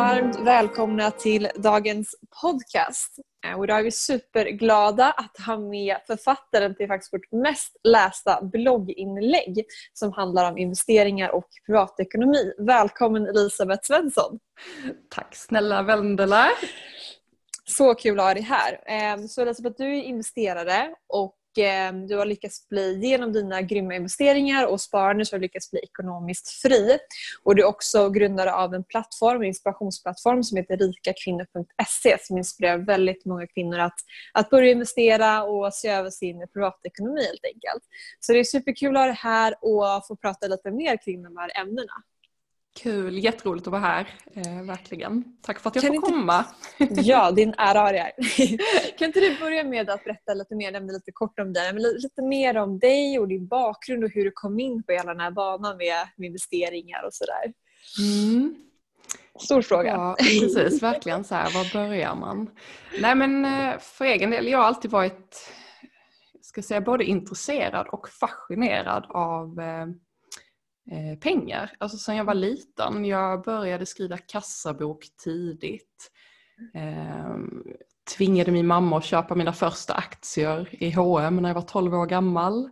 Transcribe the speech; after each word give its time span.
varmt 0.00 0.38
välkomna 0.40 1.10
till 1.10 1.48
dagens 1.56 2.14
podcast. 2.42 3.18
Eh, 3.46 3.58
och 3.58 3.64
idag 3.64 3.78
är 3.78 3.82
vi 3.82 3.90
superglada 3.90 5.10
att 5.10 5.46
ha 5.46 5.58
med 5.58 5.96
författaren 6.06 6.74
till 6.74 6.86
faktiskt 6.86 7.12
vårt 7.12 7.32
mest 7.32 7.76
lästa 7.84 8.42
blogginlägg 8.42 9.64
som 9.92 10.12
handlar 10.12 10.50
om 10.50 10.58
investeringar 10.58 11.28
och 11.28 11.48
privatekonomi. 11.66 12.52
Välkommen 12.58 13.26
Elisabeth 13.26 13.86
Svensson! 13.86 14.38
Tack 15.10 15.36
snälla 15.36 15.82
Vendela! 15.82 16.48
Så 17.64 17.94
kul 17.94 18.20
att 18.20 18.26
ha 18.26 18.34
dig 18.34 18.42
här. 18.42 18.80
Eh, 18.86 19.26
så 19.26 19.42
Elisabeth, 19.42 19.76
du 19.78 19.98
är 19.98 20.02
investerare 20.02 20.94
och 21.08 21.36
Ehm, 21.58 22.06
du 22.06 22.16
har 22.16 22.26
lyckats 22.26 22.68
bli, 22.68 23.00
genom 23.06 23.32
dina 23.32 23.62
grymma 23.62 23.94
investeringar 23.94 24.66
och 24.66 24.80
sparande 24.80 25.26
så 25.26 25.34
har 25.34 25.38
du 25.38 25.42
lyckats 25.42 25.70
bli 25.70 25.80
ekonomiskt 25.80 26.48
fri. 26.48 26.98
Och 27.42 27.56
du 27.56 27.62
är 27.62 27.66
också 27.66 28.10
grundare 28.10 28.52
av 28.54 28.74
en 28.74 28.84
plattform, 28.84 29.40
en 29.40 29.48
inspirationsplattform 29.48 30.44
som 30.44 30.56
heter 30.56 30.76
rikakvinnor.se 30.76 32.16
som 32.20 32.38
inspirerar 32.38 32.78
väldigt 32.78 33.24
många 33.24 33.46
kvinnor 33.46 33.78
att, 33.78 34.00
att 34.32 34.50
börja 34.50 34.70
investera 34.70 35.42
och 35.42 35.74
se 35.74 35.88
över 35.88 36.10
sin 36.10 36.46
privatekonomi 36.52 37.24
helt 37.24 37.44
enkelt. 37.44 37.84
Så 38.20 38.32
det 38.32 38.38
är 38.38 38.44
superkul 38.44 38.96
att 38.96 39.02
ha 39.02 39.06
dig 39.06 39.16
här 39.16 39.54
och 39.60 40.06
få 40.06 40.16
prata 40.16 40.46
lite 40.46 40.70
mer 40.70 40.96
kring 41.04 41.22
de 41.22 41.36
här 41.36 41.60
ämnena. 41.60 41.92
Kul, 42.78 43.18
jätteroligt 43.18 43.66
att 43.66 43.70
vara 43.70 43.82
här. 43.82 44.08
Eh, 44.34 44.62
verkligen. 44.62 45.24
Tack 45.42 45.60
för 45.60 45.70
att 45.70 45.76
jag 45.76 45.82
kan 45.82 45.88
får 45.88 45.96
inte... 45.96 46.10
komma. 46.10 46.44
Ja, 47.02 47.30
din 47.30 47.54
ära 47.58 47.80
har 47.80 47.92
jag. 47.92 48.10
Kan 48.98 49.06
inte 49.06 49.20
du 49.20 49.38
börja 49.38 49.64
med 49.64 49.90
att 49.90 50.04
berätta 50.04 50.34
lite 50.34 50.54
mer, 50.54 50.72
nämna 50.72 50.92
lite 50.92 51.12
kort 51.12 51.38
om 51.40 51.52
dig, 51.52 51.72
men 51.72 51.82
lite 51.82 52.22
mer 52.22 52.56
om 52.56 52.78
dig 52.78 53.18
och 53.18 53.28
din 53.28 53.46
bakgrund 53.46 54.04
och 54.04 54.10
hur 54.10 54.24
du 54.24 54.30
kom 54.34 54.60
in 54.60 54.82
på 54.82 54.92
hela 54.92 55.12
den 55.12 55.20
här 55.20 55.30
banan 55.30 55.76
med, 55.76 56.08
med 56.16 56.26
investeringar 56.26 57.02
och 57.06 57.14
sådär. 57.14 57.52
Mm. 57.98 58.54
Stor 59.40 59.62
fråga. 59.62 59.90
Ja, 59.90 60.16
precis. 60.18 60.82
Verkligen 60.82 61.24
så 61.24 61.34
här, 61.34 61.50
var 61.54 61.72
börjar 61.72 62.14
man? 62.14 62.50
Nej 63.00 63.14
men 63.14 63.44
eh, 63.44 63.78
för 63.78 64.04
egen 64.04 64.30
del, 64.30 64.48
jag 64.48 64.58
har 64.58 64.64
alltid 64.64 64.90
varit 64.90 65.52
ska 66.50 66.62
säga, 66.62 66.80
både 66.80 67.04
intresserad 67.04 67.88
och 67.88 68.08
fascinerad 68.08 69.06
av 69.08 69.60
eh, 70.90 71.18
pengar. 71.18 71.72
Alltså 71.78 71.96
sen 71.96 72.16
jag 72.16 72.24
var 72.24 72.34
liten. 72.34 73.04
Jag 73.04 73.42
började 73.42 73.86
skriva 73.86 74.16
kassabok 74.16 75.04
tidigt. 75.24 76.10
Eh, 76.74 77.36
tvingade 78.16 78.50
min 78.50 78.66
mamma 78.66 78.98
att 78.98 79.04
köpa 79.04 79.34
mina 79.34 79.52
första 79.52 79.94
aktier 79.94 80.68
i 80.70 80.90
H&M 80.90 81.36
när 81.36 81.48
jag 81.48 81.54
var 81.54 81.62
12 81.62 81.94
år 81.94 82.06
gammal. 82.06 82.70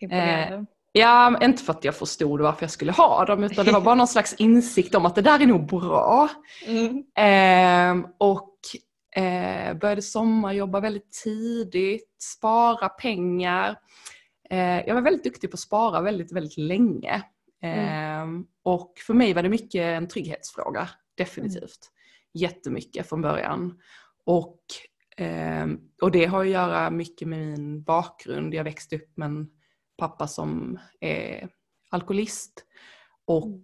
Eh, 0.00 0.60
ja, 0.92 1.44
inte 1.44 1.62
för 1.62 1.72
att 1.72 1.84
jag 1.84 1.94
förstod 1.96 2.40
varför 2.40 2.62
jag 2.62 2.70
skulle 2.70 2.92
ha 2.92 3.24
dem 3.24 3.44
utan 3.44 3.64
det 3.64 3.72
var 3.72 3.80
bara 3.80 3.94
någon 3.94 4.08
slags 4.08 4.34
insikt 4.34 4.94
om 4.94 5.06
att 5.06 5.14
det 5.14 5.22
där 5.22 5.40
är 5.40 5.46
nog 5.46 5.66
bra. 5.66 6.28
Mm. 6.66 7.04
Eh, 7.16 8.10
och 8.18 8.54
eh, 9.22 9.74
började 9.74 10.02
sommarjobba 10.02 10.80
väldigt 10.80 11.12
tidigt, 11.24 12.16
spara 12.22 12.88
pengar. 12.88 13.76
Eh, 14.50 14.86
jag 14.86 14.94
var 14.94 15.02
väldigt 15.02 15.24
duktig 15.24 15.50
på 15.50 15.54
att 15.54 15.60
spara 15.60 16.00
väldigt, 16.00 16.32
väldigt 16.32 16.56
länge. 16.56 17.22
Mm. 17.62 18.38
Eh, 18.40 18.44
och 18.62 18.98
för 19.06 19.14
mig 19.14 19.34
var 19.34 19.42
det 19.42 19.48
mycket 19.48 19.82
en 19.82 20.08
trygghetsfråga, 20.08 20.88
definitivt. 21.14 21.62
Mm. 21.62 21.94
Jättemycket 22.34 23.08
från 23.08 23.22
början. 23.22 23.80
Och, 24.24 24.60
eh, 25.16 25.66
och 26.02 26.10
det 26.10 26.24
har 26.24 26.40
att 26.40 26.50
göra 26.50 26.90
mycket 26.90 27.28
med 27.28 27.38
min 27.38 27.82
bakgrund. 27.82 28.54
Jag 28.54 28.64
växte 28.64 28.96
upp 28.96 29.16
med 29.16 29.26
en 29.26 29.50
pappa 29.96 30.26
som 30.26 30.78
är 31.00 31.48
alkoholist. 31.90 32.64
Och 33.24 33.44
mm. 33.44 33.62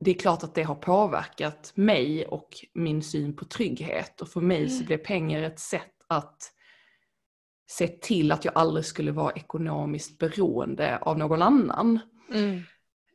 det 0.00 0.10
är 0.10 0.14
klart 0.14 0.42
att 0.42 0.54
det 0.54 0.62
har 0.62 0.74
påverkat 0.74 1.72
mig 1.74 2.26
och 2.26 2.48
min 2.74 3.02
syn 3.02 3.36
på 3.36 3.44
trygghet. 3.44 4.20
Och 4.20 4.28
för 4.28 4.40
mig 4.40 4.68
så 4.68 4.76
mm. 4.76 4.86
blev 4.86 4.98
pengar 4.98 5.42
ett 5.42 5.60
sätt 5.60 5.94
att 6.06 6.52
se 7.70 7.88
till 7.88 8.32
att 8.32 8.44
jag 8.44 8.54
aldrig 8.54 8.84
skulle 8.84 9.12
vara 9.12 9.32
ekonomiskt 9.32 10.18
beroende 10.18 10.98
av 10.98 11.18
någon 11.18 11.42
annan. 11.42 12.00
Mm. 12.32 12.62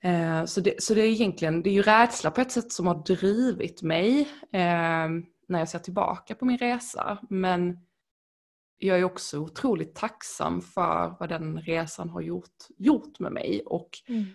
Eh, 0.04 0.46
så, 0.46 0.62
det, 0.62 0.84
så 0.84 0.94
det 0.94 1.02
är 1.02 1.08
egentligen, 1.08 1.62
det 1.62 1.70
är 1.70 1.74
ju 1.74 1.82
rädsla 1.82 2.32
på 2.32 2.42
ett 2.42 2.52
sätt 2.52 2.72
som 2.72 2.88
har 2.88 2.96
drivit 2.96 3.82
mig 3.82 4.20
eh, 4.52 5.10
när 5.48 5.60
jag 5.60 5.70
ser 5.70 5.80
tillbaka 5.80 6.36
på 6.36 6.46
min 6.46 6.58
resa. 6.58 7.20
Men 7.30 7.80
jag 8.78 9.00
är 9.00 9.04
också 9.04 9.40
otroligt 9.40 9.96
tacksam 9.96 10.62
för 10.62 11.16
vad 11.20 11.30
den 11.30 11.62
resan 11.62 12.10
har 12.10 12.22
gjort, 12.22 12.68
gjort 12.78 13.20
med 13.20 13.32
mig 13.32 13.64
och 13.66 13.90
mm. 14.08 14.26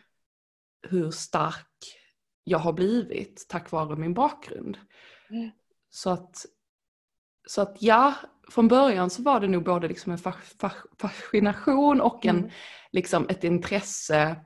hur 0.88 1.10
stark 1.10 1.96
jag 2.44 2.58
har 2.58 2.72
blivit 2.72 3.46
tack 3.48 3.70
vare 3.70 3.96
min 3.96 4.14
bakgrund. 4.14 4.78
Mm. 5.30 5.50
Så, 5.90 6.10
att, 6.10 6.46
så 7.48 7.62
att 7.62 7.76
ja, 7.82 8.14
från 8.48 8.68
början 8.68 9.10
så 9.10 9.22
var 9.22 9.40
det 9.40 9.48
nog 9.48 9.64
både 9.64 9.88
liksom 9.88 10.12
en 10.12 10.18
fascination 10.98 12.00
och 12.00 12.26
en, 12.26 12.38
mm. 12.38 12.50
liksom 12.92 13.26
ett 13.28 13.44
intresse 13.44 14.36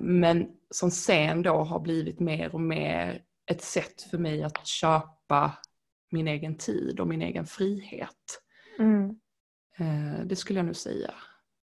men 0.00 0.48
som 0.70 0.90
sen 0.90 1.42
då 1.42 1.54
har 1.54 1.80
blivit 1.80 2.20
mer 2.20 2.54
och 2.54 2.60
mer 2.60 3.22
ett 3.50 3.62
sätt 3.62 4.02
för 4.02 4.18
mig 4.18 4.42
att 4.42 4.66
köpa 4.66 5.58
min 6.10 6.28
egen 6.28 6.56
tid 6.56 7.00
och 7.00 7.08
min 7.08 7.22
egen 7.22 7.46
frihet. 7.46 8.40
Mm. 8.78 9.08
Eh, 9.78 10.26
det 10.26 10.36
skulle 10.36 10.58
jag 10.58 10.66
nog 10.66 10.76
säga. 10.76 11.14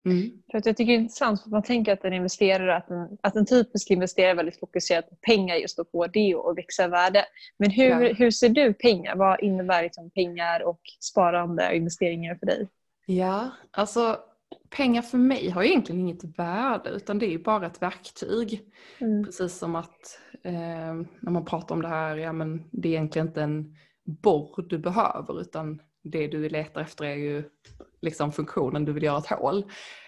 Mm. 0.05 0.31
För 0.51 0.57
att 0.57 0.65
jag 0.65 0.77
tycker 0.77 0.91
det 0.91 0.97
är 0.97 1.01
intressant 1.01 1.43
för 1.43 1.49
man 1.49 1.63
tänker 1.63 1.93
att 1.93 2.03
en 2.03 2.13
investerare, 2.13 2.75
att 2.77 2.89
en, 2.89 3.17
att 3.23 3.35
en 3.35 3.45
typisk 3.45 3.91
investerare 3.91 4.31
är 4.31 4.35
väldigt 4.35 4.59
fokuserad 4.59 5.09
på 5.09 5.15
pengar 5.15 5.55
just 5.55 5.79
och 5.79 5.91
på 5.91 6.07
det 6.07 6.35
och 6.35 6.57
växa 6.57 6.87
värde. 6.87 7.25
Men 7.57 7.71
hur, 7.71 8.01
ja. 8.01 8.13
hur 8.13 8.31
ser 8.31 8.49
du 8.49 8.73
pengar? 8.73 9.15
Vad 9.15 9.39
innebär 9.39 9.83
liksom 9.83 10.11
pengar 10.11 10.63
och 10.63 10.81
sparande 10.99 11.67
och 11.67 11.75
investeringar 11.75 12.35
för 12.35 12.45
dig? 12.45 12.67
Ja, 13.05 13.51
alltså 13.71 14.19
pengar 14.69 15.01
för 15.01 15.17
mig 15.17 15.49
har 15.49 15.63
egentligen 15.63 16.01
inget 16.01 16.39
värde 16.39 16.89
utan 16.89 17.19
det 17.19 17.25
är 17.25 17.31
ju 17.31 17.43
bara 17.43 17.67
ett 17.67 17.81
verktyg. 17.81 18.61
Mm. 18.99 19.25
Precis 19.25 19.57
som 19.57 19.75
att 19.75 20.19
eh, 20.43 20.93
när 21.19 21.31
man 21.31 21.45
pratar 21.45 21.75
om 21.75 21.81
det 21.81 21.87
här, 21.87 22.15
ja 22.15 22.33
men 22.33 22.69
det 22.71 22.89
är 22.89 22.93
egentligen 22.93 23.27
inte 23.27 23.41
en 23.41 23.75
borr 24.03 24.65
du 24.69 24.77
behöver 24.77 25.41
utan 25.41 25.81
det 26.03 26.27
du 26.27 26.49
letar 26.49 26.81
efter 26.81 27.05
är 27.05 27.15
ju 27.15 27.43
liksom 28.01 28.31
funktionen 28.31 28.85
du 28.85 28.93
vill 28.93 29.03
göra 29.03 29.17
ett 29.17 29.27
hål. 29.27 29.65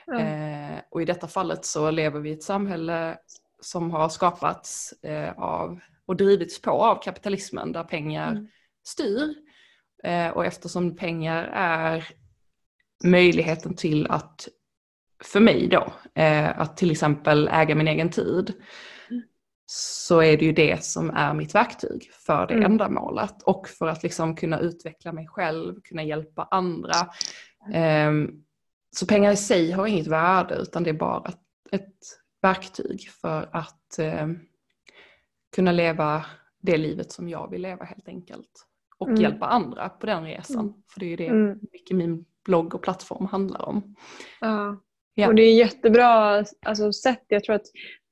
Mm. 0.07 0.73
Eh, 0.73 0.81
och 0.89 1.01
i 1.01 1.05
detta 1.05 1.27
fallet 1.27 1.65
så 1.65 1.91
lever 1.91 2.19
vi 2.19 2.29
i 2.29 2.33
ett 2.33 2.43
samhälle 2.43 3.17
som 3.61 3.91
har 3.91 4.09
skapats 4.09 4.93
eh, 5.03 5.39
av 5.39 5.79
och 6.05 6.15
drivits 6.15 6.61
på 6.61 6.71
av 6.71 7.01
kapitalismen 7.01 7.71
där 7.71 7.83
pengar 7.83 8.31
mm. 8.31 8.47
styr. 8.83 9.35
Eh, 10.03 10.29
och 10.29 10.45
eftersom 10.45 10.95
pengar 10.95 11.43
är 11.53 12.07
möjligheten 13.03 13.75
till 13.75 14.07
att, 14.07 14.47
för 15.23 15.39
mig 15.39 15.67
då, 15.67 15.93
eh, 16.21 16.59
att 16.59 16.77
till 16.77 16.91
exempel 16.91 17.49
äga 17.51 17.75
min 17.75 17.87
egen 17.87 18.09
tid, 18.09 18.53
så 19.73 20.21
är 20.21 20.37
det 20.37 20.45
ju 20.45 20.51
det 20.51 20.83
som 20.83 21.09
är 21.09 21.33
mitt 21.33 21.55
verktyg 21.55 22.11
för 22.13 22.47
det 22.47 22.53
mm. 22.53 22.71
ändamålet 22.71 23.43
och 23.43 23.67
för 23.67 23.87
att 23.87 24.03
liksom 24.03 24.35
kunna 24.35 24.59
utveckla 24.59 25.11
mig 25.11 25.27
själv, 25.27 25.81
kunna 25.83 26.03
hjälpa 26.03 26.47
andra. 26.51 26.95
Eh, 27.73 28.11
så 28.95 29.05
pengar 29.05 29.31
i 29.31 29.37
sig 29.37 29.71
har 29.71 29.87
inget 29.87 30.07
värde 30.07 30.55
utan 30.55 30.83
det 30.83 30.89
är 30.89 30.93
bara 30.93 31.33
ett 31.71 31.97
verktyg 32.41 33.09
för 33.09 33.49
att 33.51 33.99
eh, 33.99 34.27
kunna 35.55 35.71
leva 35.71 36.25
det 36.61 36.77
livet 36.77 37.11
som 37.11 37.29
jag 37.29 37.49
vill 37.51 37.61
leva 37.61 37.85
helt 37.85 38.07
enkelt. 38.07 38.67
Och 38.97 39.07
mm. 39.07 39.21
hjälpa 39.21 39.45
andra 39.45 39.89
på 39.89 40.05
den 40.05 40.23
resan. 40.23 40.59
Mm. 40.59 40.73
För 40.93 40.99
det 40.99 41.05
är 41.05 41.09
ju 41.09 41.15
det 41.15 41.27
mm. 41.27 41.59
mycket 41.71 41.97
min 41.97 42.25
blogg 42.45 42.75
och 42.75 42.81
plattform 42.81 43.25
handlar 43.25 43.69
om. 43.69 43.95
Ja. 44.41 44.81
ja. 45.15 45.27
Och 45.27 45.35
det 45.35 45.43
är 45.43 45.53
jättebra 45.53 46.43
alltså, 46.65 46.93
sätt. 46.93 47.23
Jag 47.27 47.43
tror 47.43 47.55
att 47.55 47.67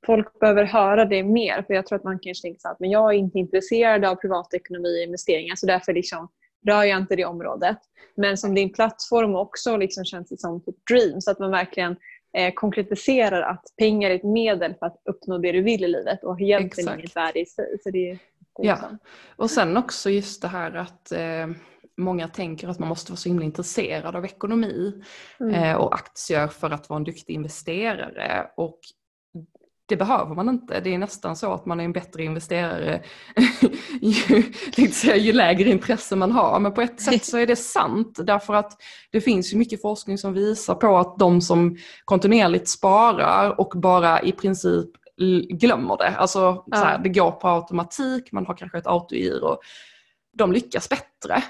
folk 0.05 0.39
behöver 0.39 0.63
höra 0.63 1.05
det 1.05 1.23
mer. 1.23 1.63
För 1.67 1.73
jag 1.73 1.85
tror 1.85 1.95
att 1.95 2.03
man 2.03 2.19
kanske 2.19 2.41
tänker 2.41 2.69
att 2.69 2.79
men 2.79 2.89
jag 2.89 3.13
är 3.13 3.17
inte 3.17 3.39
intresserad 3.39 4.05
av 4.05 4.15
privatekonomi 4.15 4.99
och 4.99 5.03
investeringar 5.03 5.55
så 5.55 5.65
därför 5.65 5.93
liksom 5.93 6.29
rör 6.67 6.83
jag 6.83 6.97
inte 6.97 7.15
det 7.15 7.25
området. 7.25 7.77
Men 8.15 8.37
som 8.37 8.55
din 8.55 8.73
plattform 8.73 9.35
också 9.35 9.77
liksom 9.77 10.05
känns 10.05 10.29
det 10.29 10.37
som 10.37 10.55
ett 10.55 10.85
dream. 10.91 11.21
Så 11.21 11.31
att 11.31 11.39
man 11.39 11.51
verkligen 11.51 11.95
eh, 12.37 12.53
konkretiserar 12.53 13.41
att 13.41 13.63
pengar 13.77 14.09
är 14.09 14.15
ett 14.15 14.23
medel 14.23 14.75
för 14.79 14.85
att 14.85 15.01
uppnå 15.09 15.37
det 15.37 15.51
du 15.51 15.61
vill 15.61 15.83
i 15.83 15.87
livet 15.87 16.23
och 16.23 16.41
egentligen 16.41 16.99
inget 16.99 17.15
värde 17.15 17.39
i 17.39 17.45
sig. 17.45 17.77
Så 17.83 17.89
det, 17.89 18.11
det 18.11 18.19
ja. 18.67 18.77
Och 19.35 19.51
sen 19.51 19.77
också 19.77 20.09
just 20.09 20.41
det 20.41 20.47
här 20.47 20.75
att 20.75 21.11
eh, 21.11 21.47
många 21.99 22.27
tänker 22.27 22.67
att 22.67 22.79
man 22.79 22.89
måste 22.89 23.11
vara 23.11 23.17
så 23.17 23.29
himla 23.29 23.45
intresserad 23.45 24.15
av 24.15 24.25
ekonomi 24.25 24.93
mm. 25.39 25.53
eh, 25.53 25.75
och 25.75 25.95
aktier 25.95 26.47
för 26.47 26.69
att 26.69 26.89
vara 26.89 26.97
en 26.97 27.03
duktig 27.03 27.33
investerare. 27.33 28.47
Och 28.57 28.79
det 29.89 29.97
behöver 29.97 30.35
man 30.35 30.49
inte. 30.49 30.79
Det 30.79 30.93
är 30.93 30.97
nästan 30.97 31.35
så 31.35 31.53
att 31.53 31.65
man 31.65 31.79
är 31.79 31.83
en 31.83 31.93
bättre 31.93 32.23
investerare 32.23 33.01
ju, 34.77 34.87
säga, 34.87 35.15
ju 35.15 35.33
lägre 35.33 35.69
intresse 35.69 36.15
man 36.15 36.31
har. 36.31 36.59
Men 36.59 36.73
på 36.73 36.81
ett 36.81 37.01
sätt 37.01 37.25
så 37.25 37.37
är 37.37 37.47
det 37.47 37.55
sant 37.55 38.19
därför 38.23 38.53
att 38.53 38.81
det 39.11 39.21
finns 39.21 39.53
ju 39.53 39.57
mycket 39.57 39.81
forskning 39.81 40.17
som 40.17 40.33
visar 40.33 40.75
på 40.75 40.97
att 40.97 41.19
de 41.19 41.41
som 41.41 41.77
kontinuerligt 42.05 42.69
sparar 42.69 43.59
och 43.59 43.73
bara 43.75 44.21
i 44.21 44.31
princip 44.31 44.89
glömmer 45.49 45.97
det. 45.97 46.15
Alltså 46.17 46.63
ja. 46.67 46.77
så 46.77 46.83
här, 46.83 46.99
det 46.99 47.09
går 47.09 47.31
på 47.31 47.47
automatik, 47.47 48.31
man 48.31 48.45
har 48.45 48.53
kanske 48.53 48.77
ett 48.77 48.87
autogiro. 48.87 49.57
De 50.33 50.51
lyckas 50.51 50.89
bättre. 50.89 51.43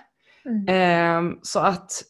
Mm. 0.46 0.68
Eh, 0.68 1.40
så 1.42 1.60
att 1.60 2.04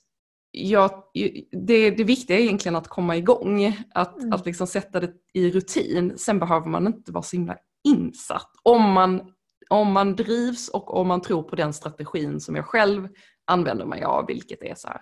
ja, 0.52 1.12
det, 1.52 1.92
det 1.92 2.04
viktiga 2.04 2.38
är 2.38 2.42
egentligen 2.42 2.76
att 2.76 2.88
komma 2.88 3.18
igång, 3.18 3.78
att, 3.94 4.22
mm. 4.22 4.34
att 4.34 4.46
liksom 4.46 4.68
sätta 4.68 5.00
det 5.00 5.14
i 5.34 5.52
rutin. 5.52 6.18
Sen 6.18 6.40
behöver 6.40 6.68
man 6.68 6.88
inte 6.88 7.12
vara 7.12 7.24
så 7.24 7.36
himla 7.36 7.58
insatt. 7.84 8.52
Om 8.64 8.92
man, 8.92 9.22
om 9.70 9.92
man 9.92 10.16
drivs 10.16 10.70
och 10.70 10.98
om 10.98 11.08
man 11.08 11.22
tror 11.22 11.44
på 11.44 11.56
den 11.56 11.74
strategin 11.74 12.40
som 12.40 12.56
jag 12.56 12.66
själv 12.66 13.08
använder 13.46 13.86
mig 13.86 14.04
av, 14.04 14.26
vilket 14.28 14.64
är 14.64 14.76
så 14.76 14.88
här, 14.88 15.02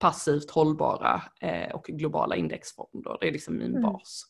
passivt 0.00 0.50
hållbara 0.50 1.22
eh, 1.40 1.74
och 1.74 1.84
globala 1.84 2.36
indexfonder. 2.36 3.16
Det 3.20 3.28
är 3.28 3.32
liksom 3.32 3.56
min 3.56 3.70
mm. 3.70 3.82
bas. 3.82 4.24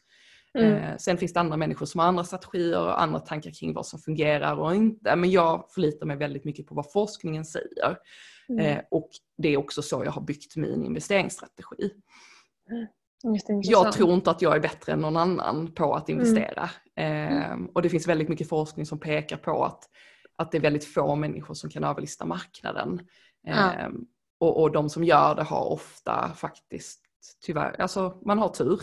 Mm. 0.58 0.72
Eh, 0.72 0.96
sen 0.96 1.18
finns 1.18 1.32
det 1.32 1.40
andra 1.40 1.56
människor 1.56 1.86
som 1.86 1.98
har 1.98 2.06
andra 2.06 2.24
strategier 2.24 2.80
och 2.80 3.02
andra 3.02 3.20
tankar 3.20 3.50
kring 3.50 3.74
vad 3.74 3.86
som 3.86 3.98
fungerar 3.98 4.56
och 4.56 4.74
inte. 4.74 5.16
Men 5.16 5.30
jag 5.30 5.64
förlitar 5.74 6.06
mig 6.06 6.16
väldigt 6.16 6.44
mycket 6.44 6.66
på 6.66 6.74
vad 6.74 6.92
forskningen 6.92 7.44
säger. 7.44 7.96
Mm. 8.48 8.66
Eh, 8.66 8.82
och 8.90 9.10
det 9.38 9.48
är 9.48 9.56
också 9.56 9.82
så 9.82 10.04
jag 10.04 10.12
har 10.12 10.22
byggt 10.22 10.56
min 10.56 10.84
investeringsstrategi. 10.84 11.90
Mm. 12.70 12.86
Jag 13.62 13.92
tror 13.92 14.14
inte 14.14 14.30
att 14.30 14.42
jag 14.42 14.56
är 14.56 14.60
bättre 14.60 14.92
än 14.92 15.00
någon 15.00 15.16
annan 15.16 15.72
på 15.72 15.94
att 15.94 16.08
investera. 16.08 16.70
Eh, 16.96 17.56
och 17.74 17.82
det 17.82 17.88
finns 17.88 18.08
väldigt 18.08 18.28
mycket 18.28 18.48
forskning 18.48 18.86
som 18.86 18.98
pekar 18.98 19.36
på 19.36 19.64
att, 19.64 19.88
att 20.36 20.52
det 20.52 20.58
är 20.58 20.62
väldigt 20.62 20.84
få 20.84 21.14
människor 21.14 21.54
som 21.54 21.70
kan 21.70 21.84
överlista 21.84 22.24
marknaden. 22.24 23.06
Ja. 23.42 23.72
Ehm, 23.72 24.06
och, 24.38 24.62
och 24.62 24.72
de 24.72 24.90
som 24.90 25.04
gör 25.04 25.34
det 25.34 25.42
har 25.42 25.64
ofta 25.64 26.32
faktiskt 26.36 27.00
tyvärr, 27.42 27.80
alltså 27.80 28.20
man 28.24 28.38
har 28.38 28.48
tur. 28.48 28.80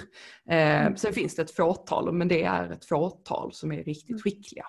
Eh, 0.49 0.81
mm. 0.81 0.97
Sen 0.97 1.13
finns 1.13 1.35
det 1.35 1.41
ett 1.41 1.55
fåtal, 1.55 2.13
men 2.13 2.27
det 2.27 2.43
är 2.43 2.69
ett 2.69 2.85
fåtal 2.85 3.53
som 3.53 3.71
är 3.71 3.83
riktigt 3.83 4.09
mm. 4.09 4.21
skickliga. 4.21 4.65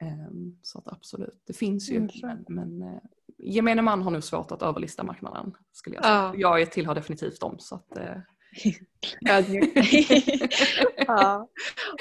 Eh, 0.00 0.30
så 0.62 0.78
att 0.78 0.88
absolut, 0.88 1.42
det 1.46 1.52
finns 1.52 1.90
ju. 1.90 1.96
Mm. 1.96 2.10
Men, 2.22 2.44
men 2.48 2.82
eh, 2.82 3.02
gemene 3.38 3.82
man 3.82 4.02
har 4.02 4.10
nog 4.10 4.24
svårt 4.24 4.52
att 4.52 4.62
överlista 4.62 5.02
marknaden. 5.02 5.56
Skulle 5.72 5.96
jag 5.96 6.04
säga. 6.04 6.32
Ja. 6.36 6.58
Jag 6.58 6.72
tillhör 6.72 6.94
definitivt 6.94 7.40
dem. 7.40 7.56
Så 7.58 7.74
att, 7.74 7.96
eh, 7.96 8.16
ja. 11.06 11.48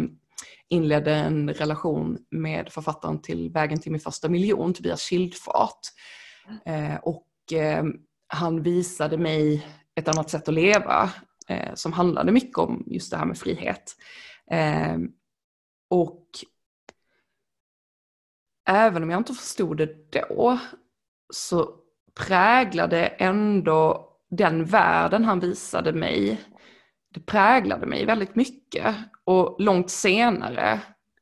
inledde 0.69 1.13
en 1.13 1.50
relation 1.50 2.18
med 2.31 2.69
författaren 2.69 3.22
till 3.22 3.50
Vägen 3.50 3.80
till 3.80 3.92
min 3.92 4.01
första 4.01 4.30
miljon, 4.30 4.74
Tobias 4.74 5.01
Schildfart. 5.01 5.80
Eh, 6.66 6.95
och 6.95 7.28
han 8.28 8.63
visade 8.63 9.18
mig 9.18 9.68
ett 9.95 10.07
annat 10.07 10.30
sätt 10.30 10.48
att 10.48 10.54
leva 10.54 11.10
som 11.74 11.94
handlade 11.94 12.31
mycket 12.31 12.57
om 12.57 12.83
just 12.88 13.12
det 13.12 13.18
här 13.18 13.25
med 13.25 13.38
frihet. 13.38 13.95
och 15.89 16.25
även 18.66 19.04
om 19.04 19.10
jag 19.10 19.20
inte 19.20 19.34
förstod 19.34 19.78
det 19.78 20.12
då, 20.12 20.60
så 21.34 21.70
präglade 22.28 23.06
ändå 23.06 24.12
den 24.30 24.66
världen 24.66 25.24
han 25.24 25.40
visade 25.40 25.94
mig, 25.94 26.42
det 27.14 27.20
präglade 27.20 27.86
mig 27.86 28.06
väldigt 28.06 28.36
mycket. 28.36 28.96
Och 29.24 29.56
långt 29.60 29.90
senare, 29.90 30.80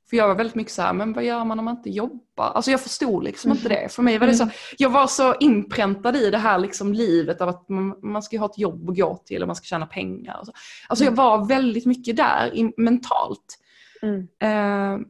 för 0.10 0.18
jag 0.18 0.28
var 0.28 0.36
väldigt 0.36 0.56
mycket 0.56 0.74
så 0.74 0.82
här, 0.82 0.94
men 0.94 1.14
vad 1.14 1.24
gör 1.24 1.46
man 1.46 1.60
om 1.60 1.66
man 1.66 1.78
inte 1.78 1.90
jobbar? 1.90 2.46
Alltså 2.46 2.72
jag 2.72 2.82
förstod 2.82 3.24
liksom 3.24 3.52
inte 3.52 3.70
det. 3.70 3.92
För 3.92 4.04
mig 4.04 4.18
var 4.18 4.28
det 4.28 4.34
så, 4.34 4.44
mm. 4.44 4.56
jag 4.78 4.90
var 4.90 5.08
så 5.08 5.36
inpräntad 5.36 6.16
i 6.16 6.30
det 6.30 6.38
här 6.38 6.60
liksom 6.60 6.94
livet 6.94 7.42
av 7.42 7.50
att 7.50 7.70
man, 7.70 8.00
man 8.02 8.24
ska 8.24 8.40
ha 8.40 8.46
ett 8.46 8.58
jobb 8.58 8.90
att 8.90 8.98
gå 8.98 9.18
till 9.26 9.42
och 9.42 9.48
man 9.48 9.56
ska 9.56 9.66
tjäna 9.66 9.86
pengar. 9.86 10.40
Och 10.40 10.46
så. 10.46 10.54
Alltså 10.88 11.06
jag 11.06 11.14
mm. 11.14 11.26
var 11.26 11.46
väldigt 11.46 11.86
mycket 11.86 12.16
där 12.16 12.56
in, 12.56 12.74
mentalt. 12.78 13.60
Mm. 14.02 14.28
Eh, 14.40 15.06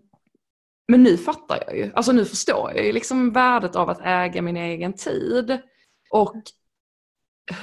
men 0.87 1.03
nu 1.03 1.17
fattar 1.17 1.63
jag 1.67 1.77
ju, 1.77 1.91
alltså 1.95 2.11
nu 2.11 2.25
förstår 2.25 2.71
jag 2.75 2.85
ju 2.85 2.91
liksom 2.91 3.31
värdet 3.31 3.75
av 3.75 3.89
att 3.89 4.01
äga 4.03 4.41
min 4.41 4.57
egen 4.57 4.93
tid. 4.93 5.59
Och 6.09 6.35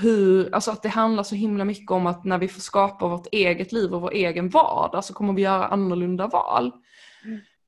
hur, 0.00 0.54
alltså 0.54 0.70
att 0.70 0.82
det 0.82 0.88
handlar 0.88 1.22
så 1.22 1.34
himla 1.34 1.64
mycket 1.64 1.90
om 1.90 2.06
att 2.06 2.24
när 2.24 2.38
vi 2.38 2.48
får 2.48 2.60
skapa 2.60 3.08
vårt 3.08 3.26
eget 3.32 3.72
liv 3.72 3.94
och 3.94 4.00
vår 4.00 4.12
egen 4.12 4.48
vardag 4.48 5.04
så 5.04 5.14
kommer 5.14 5.32
vi 5.32 5.42
göra 5.42 5.66
annorlunda 5.66 6.26
val. 6.26 6.72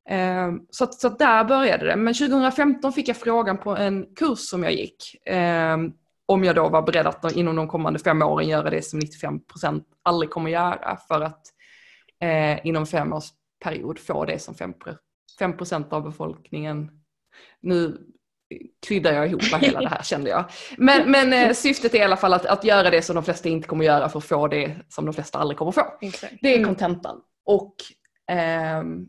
Mm. 0.09 0.61
så, 0.71 0.85
att, 0.85 0.95
så 0.95 1.07
att 1.07 1.19
där 1.19 1.45
började 1.45 1.87
det. 1.87 1.97
Men 1.97 2.15
2015 2.15 2.93
fick 2.93 3.09
jag 3.09 3.17
frågan 3.17 3.59
på 3.59 3.77
en 3.77 4.07
kurs 4.15 4.39
som 4.39 4.63
jag 4.63 4.73
gick. 4.73 5.27
Eh, 5.27 5.77
om 6.27 6.45
jag 6.45 6.55
då 6.55 6.69
var 6.69 6.83
beredd 6.83 7.07
att 7.07 7.33
inom 7.33 7.57
de 7.57 7.69
kommande 7.69 7.99
fem 7.99 8.23
åren 8.23 8.49
göra 8.49 8.71
det 8.71 8.83
som 8.83 9.01
95% 9.01 9.83
aldrig 10.03 10.31
kommer 10.31 10.51
göra 10.51 10.99
för 11.09 11.21
att 11.21 11.43
eh, 12.21 12.67
inom 12.67 12.87
fem 12.87 13.13
års 13.13 13.29
period 13.65 13.99
få 13.99 14.25
det 14.25 14.39
som 14.39 14.55
5 14.55 14.73
5% 15.41 15.93
av 15.93 16.03
befolkningen. 16.03 16.91
Nu 17.61 17.99
kryddar 18.87 19.13
jag 19.13 19.27
ihop 19.29 19.43
hela 19.43 19.81
det 19.81 19.89
här 19.89 20.03
kände 20.03 20.31
jag. 20.31 20.45
Men, 20.77 21.11
men 21.11 21.33
eh, 21.33 21.53
syftet 21.53 21.95
är 21.95 21.99
i 21.99 22.03
alla 22.03 22.17
fall 22.17 22.35
att, 22.35 22.47
att 22.47 22.65
göra 22.65 22.91
det 22.91 23.03
som 23.03 23.15
de 23.15 23.25
flesta 23.25 23.49
inte 23.49 23.69
kommer 23.69 23.85
göra 23.85 24.09
för 24.09 24.19
att 24.19 24.25
få 24.25 24.49
det 24.49 24.77
som 24.89 25.05
de 25.05 25.15
flesta 25.15 25.39
aldrig 25.39 25.59
kommer 25.59 25.73
få. 25.73 25.83
Exakt. 26.01 26.35
Det 26.43 26.49
är 26.49 26.57
mm. 26.57 26.67
kontentan. 26.67 27.21
Och, 27.45 27.75
ehm, 28.31 29.07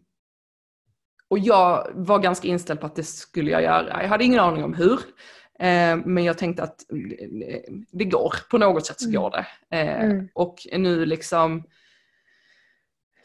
och 1.28 1.40
jag 1.40 1.92
var 1.94 2.20
ganska 2.20 2.48
inställd 2.48 2.80
på 2.80 2.86
att 2.86 2.96
det 2.96 3.04
skulle 3.04 3.52
jag 3.52 3.64
göra. 3.64 4.02
Jag 4.02 4.10
hade 4.10 4.24
ingen 4.24 4.40
aning 4.40 4.64
om 4.64 4.74
hur. 4.74 5.00
Eh, 5.60 5.98
men 6.06 6.24
jag 6.24 6.38
tänkte 6.38 6.64
att 6.64 6.92
eh, 6.92 7.74
det 7.92 8.06
går, 8.06 8.36
på 8.50 8.58
något 8.58 8.86
sätt 8.86 9.00
så 9.00 9.10
mm. 9.10 9.22
går 9.22 9.32
det. 9.32 9.46
Eh, 9.78 10.04
mm. 10.04 10.28
Och 10.34 10.56
nu 10.78 11.06
liksom 11.06 11.64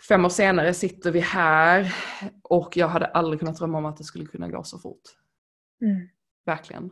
Fem 0.08 0.24
år 0.24 0.28
senare 0.28 0.74
sitter 0.74 1.10
vi 1.10 1.20
här 1.20 1.94
och 2.42 2.76
jag 2.76 2.88
hade 2.88 3.06
aldrig 3.06 3.40
kunnat 3.40 3.58
drömma 3.58 3.78
om 3.78 3.86
att 3.86 3.96
det 3.96 4.04
skulle 4.04 4.26
kunna 4.26 4.48
gå 4.48 4.64
så 4.64 4.78
fort. 4.78 5.02
Mm. 5.82 6.08
Verkligen. 6.46 6.90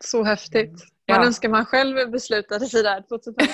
Så 0.00 0.22
häftigt. 0.22 0.84
Man 1.08 1.20
ja. 1.20 1.26
önskar 1.26 1.48
man 1.48 1.64
själv 1.64 2.10
beslutade 2.10 2.66
sig 2.66 2.82
där 2.82 3.02
2015. 3.02 3.44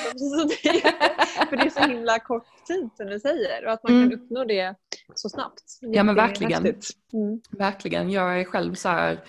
För 1.49 1.56
det 1.56 1.62
är 1.62 1.71
så 1.71 1.80
himla 1.80 2.18
kort 2.18 2.66
tid 2.66 2.90
som 2.97 3.06
du 3.06 3.21
säger 3.21 3.66
och 3.66 3.73
att 3.73 3.83
man 3.83 3.92
mm. 3.92 4.11
kan 4.11 4.21
uppnå 4.21 4.44
det 4.44 4.75
så 5.14 5.28
snabbt. 5.28 5.62
Ja 5.80 6.02
men 6.02 6.14
verkligen. 6.14 6.66
Mm. 6.66 7.40
Verkligen. 7.50 8.11
Jag 8.11 8.40
är 8.40 8.44
själv 8.44 8.75
så 8.75 8.88
här 8.88 9.25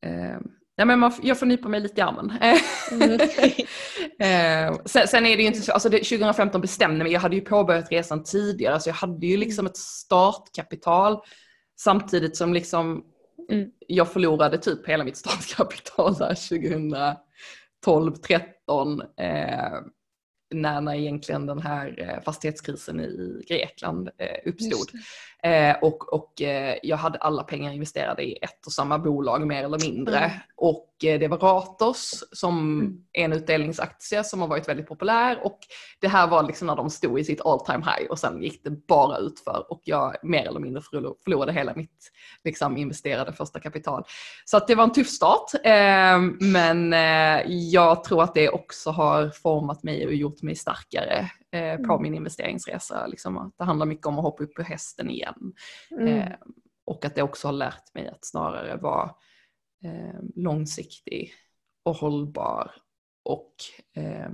eh, 0.00 0.38
Ja, 0.78 0.84
men 0.84 0.98
man, 0.98 1.12
jag 1.22 1.38
får 1.38 1.46
nypa 1.46 1.68
mig 1.68 1.80
lite 1.80 2.00
i 2.00 2.04
armen. 2.04 2.32
Mm. 2.92 3.20
eh, 4.70 4.80
sen, 4.84 5.08
sen, 5.08 5.26
är 5.26 5.36
det 5.36 5.42
ju 5.42 5.48
inte 5.48 5.60
så, 5.60 5.72
alltså 5.72 5.88
det, 5.88 5.98
2015 5.98 6.60
bestämde 6.60 7.04
mig, 7.04 7.12
jag 7.12 7.20
hade 7.20 7.36
ju 7.36 7.42
påbörjat 7.42 7.92
resan 7.92 8.24
tidigare 8.24 8.80
så 8.80 8.88
jag 8.88 8.94
hade 8.94 9.26
ju 9.26 9.36
liksom 9.36 9.66
ett 9.66 9.76
startkapital 9.76 11.18
samtidigt 11.80 12.36
som 12.36 12.54
liksom 12.54 13.04
mm. 13.50 13.70
jag 13.86 14.12
förlorade 14.12 14.58
typ 14.58 14.88
hela 14.88 15.04
mitt 15.04 15.16
startkapital 15.16 16.14
där 16.14 16.34
2012, 17.84 18.14
13 18.14 19.00
eh, 19.00 19.80
när, 20.54 20.80
när 20.80 20.94
egentligen 20.94 21.46
den 21.46 21.62
här 21.62 21.94
eh, 21.98 22.22
fastighetskrisen 22.22 23.00
i 23.00 23.42
Grekland 23.48 24.08
eh, 24.18 24.50
uppstod. 24.50 24.88
Eh, 25.42 25.76
och 25.82 26.12
och 26.12 26.42
eh, 26.42 26.76
jag 26.82 26.96
hade 26.96 27.18
alla 27.18 27.42
pengar 27.42 27.72
investerade 27.72 28.22
i 28.22 28.32
ett 28.42 28.66
och 28.66 28.72
samma 28.72 28.98
bolag 28.98 29.46
mer 29.46 29.64
eller 29.64 29.78
mindre. 29.78 30.18
Mm. 30.18 30.30
Och 30.56 31.04
eh, 31.04 31.20
det 31.20 31.28
var 31.28 31.38
Ratos 31.38 32.24
som 32.32 32.80
mm. 32.80 32.96
en 33.12 33.32
utdelningsaktie 33.32 34.24
som 34.24 34.40
har 34.40 34.48
varit 34.48 34.68
väldigt 34.68 34.86
populär 34.86 35.38
och 35.44 35.58
det 36.00 36.08
här 36.08 36.28
var 36.28 36.42
liksom 36.42 36.66
när 36.66 36.76
de 36.76 36.90
stod 36.90 37.20
i 37.20 37.24
sitt 37.24 37.40
all 37.40 37.64
time 37.64 37.78
high 37.78 38.10
och 38.10 38.18
sen 38.18 38.42
gick 38.42 38.64
det 38.64 38.70
bara 38.70 39.18
utför 39.18 39.72
och 39.72 39.80
jag 39.84 40.16
mer 40.22 40.46
eller 40.46 40.60
mindre 40.60 40.82
förlorade 41.24 41.52
hela 41.52 41.74
mitt 41.74 42.12
liksom, 42.44 42.76
investerade 42.76 43.32
första 43.32 43.60
kapital. 43.60 44.04
Så 44.44 44.56
att 44.56 44.66
det 44.66 44.74
var 44.74 44.84
en 44.84 44.92
tuff 44.92 45.08
start 45.08 45.54
eh, 45.64 46.18
men 46.40 46.92
jag 47.70 48.04
tror 48.04 48.22
att 48.22 48.34
det 48.34 48.48
också 48.48 48.90
har 48.90 49.30
format 49.30 49.82
mig 49.82 50.06
och 50.06 50.14
gjort 50.14 50.42
mig 50.42 50.54
starkare 50.54 51.30
eh, 51.52 51.76
på 51.76 51.92
mm. 51.92 52.02
min 52.02 52.14
investeringsresa. 52.14 53.06
Liksom, 53.06 53.38
att 53.38 53.58
det 53.58 53.64
handlar 53.64 53.86
mycket 53.86 54.06
om 54.06 54.18
att 54.18 54.24
hoppa 54.24 54.44
upp 54.44 54.54
på 54.54 54.62
hästen 54.62 55.10
igen. 55.10 55.52
Mm. 55.90 56.06
Eh, 56.08 56.32
och 56.84 57.04
att 57.04 57.14
det 57.14 57.22
också 57.22 57.48
har 57.48 57.52
lärt 57.52 57.94
mig 57.94 58.08
att 58.08 58.24
snarare 58.24 58.76
vara 58.76 59.14
eh, 59.84 60.20
långsiktig 60.34 61.32
och 61.82 61.96
hållbar 61.96 62.70
och 63.22 63.54
eh, 63.96 64.30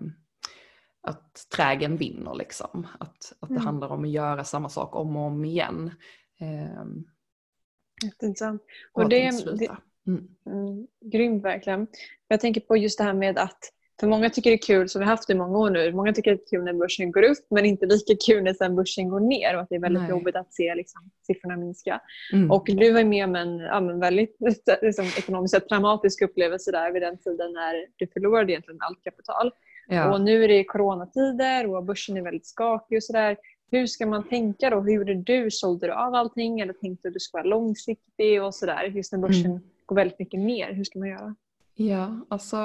att 1.01 1.47
trägen 1.57 1.97
vinner 1.97 2.35
liksom. 2.35 2.87
Att, 3.01 3.33
att 3.41 3.49
det 3.49 3.55
Mm. 3.55 3.67
handlar 3.67 3.89
om 3.89 4.05
att 4.05 4.11
göra 4.11 4.45
samma 4.45 4.69
sak 4.69 4.97
om 4.97 5.17
och 5.17 5.23
om 5.23 5.45
igen. 5.45 5.91
Eh, 6.41 6.85
Jätteintressant. 8.05 8.63
och, 8.93 9.03
Och 9.03 9.09
det- 9.09 9.33
sluta. 9.33 9.79
Mm. 10.07 10.29
Mm, 10.47 10.87
grymt 11.13 11.45
verkligen. 11.45 11.87
Jag 12.29 12.41
tänker 12.41 12.61
på 12.61 12.77
just 12.77 12.99
det 12.99 13.05
här 13.05 13.15
med 13.15 13.39
att 13.39 13.59
för 14.01 14.07
många 14.07 14.31
tycker 14.31 14.51
det 14.51 14.55
är 14.57 14.67
kul, 14.67 14.89
som 14.89 14.99
vi 14.99 15.05
har 15.05 15.11
haft 15.11 15.31
i 15.31 15.35
många 15.35 15.59
år 15.59 15.71
nu, 15.71 15.93
många 15.93 16.13
tycker 16.13 16.31
det 16.31 16.43
är 16.43 16.51
kul 16.51 16.65
när 16.65 16.73
börsen 16.73 17.13
går 17.13 17.23
upp 17.23 17.47
men 17.51 17.65
inte 17.65 17.87
lika 17.87 18.15
kul 18.27 18.43
när 18.45 18.53
sen 18.55 18.77
börsen 18.77 19.09
går 19.09 19.21
ner 19.21 19.55
och 19.55 19.61
att 19.63 19.69
det 19.69 19.75
är 19.75 19.81
väldigt 19.81 20.03
Nej. 20.03 20.11
jobbigt 20.11 20.37
att 20.37 20.53
se 20.55 20.75
liksom, 20.75 21.11
siffrorna 21.27 21.57
minska. 21.57 22.01
Mm. 22.33 22.51
Och 22.51 22.65
du 22.67 22.93
var 22.93 23.05
med 23.05 23.25
om 23.25 23.35
en 23.37 23.59
ja, 23.59 23.81
väldigt 23.81 24.37
liksom, 24.83 25.05
ekonomiskt 25.19 25.55
sett 25.55 25.69
dramatisk 25.69 26.23
upplevelse 26.23 26.73
där 26.73 26.93
vid 26.93 27.03
den 27.03 27.19
tiden 27.19 27.53
när 27.53 27.87
du 27.97 28.07
förlorade 28.07 28.53
egentligen 28.53 28.79
allt 28.81 29.03
kapital. 29.05 29.51
ja. 29.89 30.13
Och 30.13 30.21
nu 30.21 30.45
är 30.45 30.49
det 30.49 30.65
coronatider 30.65 31.75
och 31.75 31.85
börsen 31.85 32.17
är 32.17 32.23
väldigt 32.23 32.47
skakig 32.47 32.97
och 32.97 33.05
sådär. 33.05 33.37
Hur 33.71 33.87
ska 33.87 34.07
man 34.07 34.29
tänka 34.29 34.71
då? 34.71 34.81
Hur 34.81 34.93
gjorde 34.93 35.15
du? 35.15 35.51
Sålde 35.51 35.87
du 35.87 35.93
av 35.93 36.15
allting 36.15 36.61
eller 36.61 36.73
tänkte 36.73 37.09
du 37.09 37.11
att 37.11 37.15
du 37.15 37.21
ska 37.21 37.39
vara 37.39 37.47
långsiktig 37.49 38.43
och 38.43 38.55
sådär? 38.55 38.85
Just 38.85 39.13
när 39.13 39.19
börsen 39.19 39.51
Mm. 39.51 39.63
går 39.87 39.97
väldigt 39.97 40.19
mycket 40.19 40.41
ner, 40.41 40.73
hur 40.73 40.85
ska 40.85 40.99
man 40.99 41.09
göra? 41.09 41.35
Ja, 41.75 42.21
alltså 42.29 42.57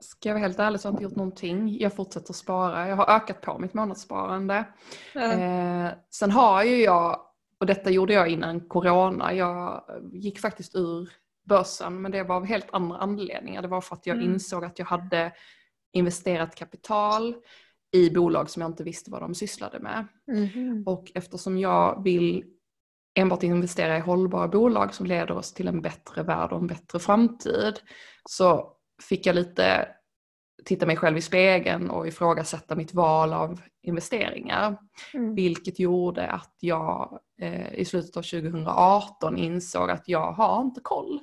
ska 0.00 0.28
jag 0.28 0.34
vara 0.34 0.42
helt 0.42 0.58
ärlig 0.58 0.80
så 0.80 0.88
har 0.88 0.92
jag 0.92 0.94
inte 0.94 1.02
gjort 1.04 1.16
någonting. 1.16 1.78
Jag 1.80 1.94
fortsätter 1.96 2.32
spara. 2.32 2.88
Jag 2.88 2.96
har 2.96 3.06
ökat 3.10 3.40
på 3.40 3.58
mitt 3.58 3.74
månadssparande. 3.74 4.64
Eh, 5.14 5.88
sen 6.10 6.30
har 6.30 6.64
ju 6.64 6.76
jag, 6.76 7.20
och 7.60 7.66
detta 7.66 7.90
gjorde 7.90 8.12
jag 8.12 8.28
innan 8.28 8.60
corona, 8.60 9.34
jag 9.34 9.84
gick 10.12 10.40
faktiskt 10.40 10.74
ur 10.76 11.08
börsen 11.48 12.02
men 12.02 12.12
det 12.12 12.22
var 12.22 12.36
av 12.36 12.44
helt 12.44 12.66
andra 12.72 12.96
anledningar. 12.98 13.62
Det 13.62 13.68
var 13.68 13.80
för 13.80 13.96
att 13.96 14.06
jag 14.06 14.16
Mm. 14.16 14.32
insåg 14.32 14.64
att 14.64 14.78
jag 14.78 14.86
hade 14.86 15.32
investerat 15.92 16.54
kapital 16.54 17.34
i 17.92 18.10
bolag 18.10 18.50
som 18.50 18.62
jag 18.62 18.68
inte 18.70 18.84
visste 18.84 19.10
vad 19.10 19.20
de 19.22 19.34
sysslade 19.34 19.78
med. 19.78 20.06
Mhm. 20.26 20.82
Och 20.86 21.12
eftersom 21.14 21.58
jag 21.58 22.04
vill 22.04 22.44
enbart 23.14 23.42
investera 23.42 23.96
i 23.96 24.00
hållbara 24.00 24.48
bolag 24.48 24.94
som 24.94 25.06
leder 25.06 25.36
oss 25.36 25.52
till 25.52 25.68
en 25.68 25.82
bättre 25.82 26.22
värld 26.22 26.52
och 26.52 26.58
en 26.60 26.66
bättre 26.66 26.98
framtid 26.98 27.80
så 28.28 28.72
fick 29.02 29.26
jag 29.26 29.36
lite 29.36 29.88
titta 30.64 30.86
mig 30.86 30.96
själv 30.96 31.16
i 31.16 31.20
spegeln 31.20 31.90
och 31.90 32.08
ifrågasätta 32.08 32.76
mitt 32.76 32.94
val 32.94 33.32
av 33.32 33.60
investeringar. 33.82 34.76
Mm. 35.14 35.34
Vilket 35.34 35.78
gjorde 35.78 36.26
att 36.26 36.56
jag 36.60 37.18
eh, 37.40 37.74
i 37.74 37.84
slutet 37.84 38.16
av 38.16 38.22
2018 38.22 39.36
insåg 39.36 39.90
att 39.90 40.08
jag 40.08 40.32
har 40.32 40.60
inte 40.62 40.80
koll. 40.80 41.20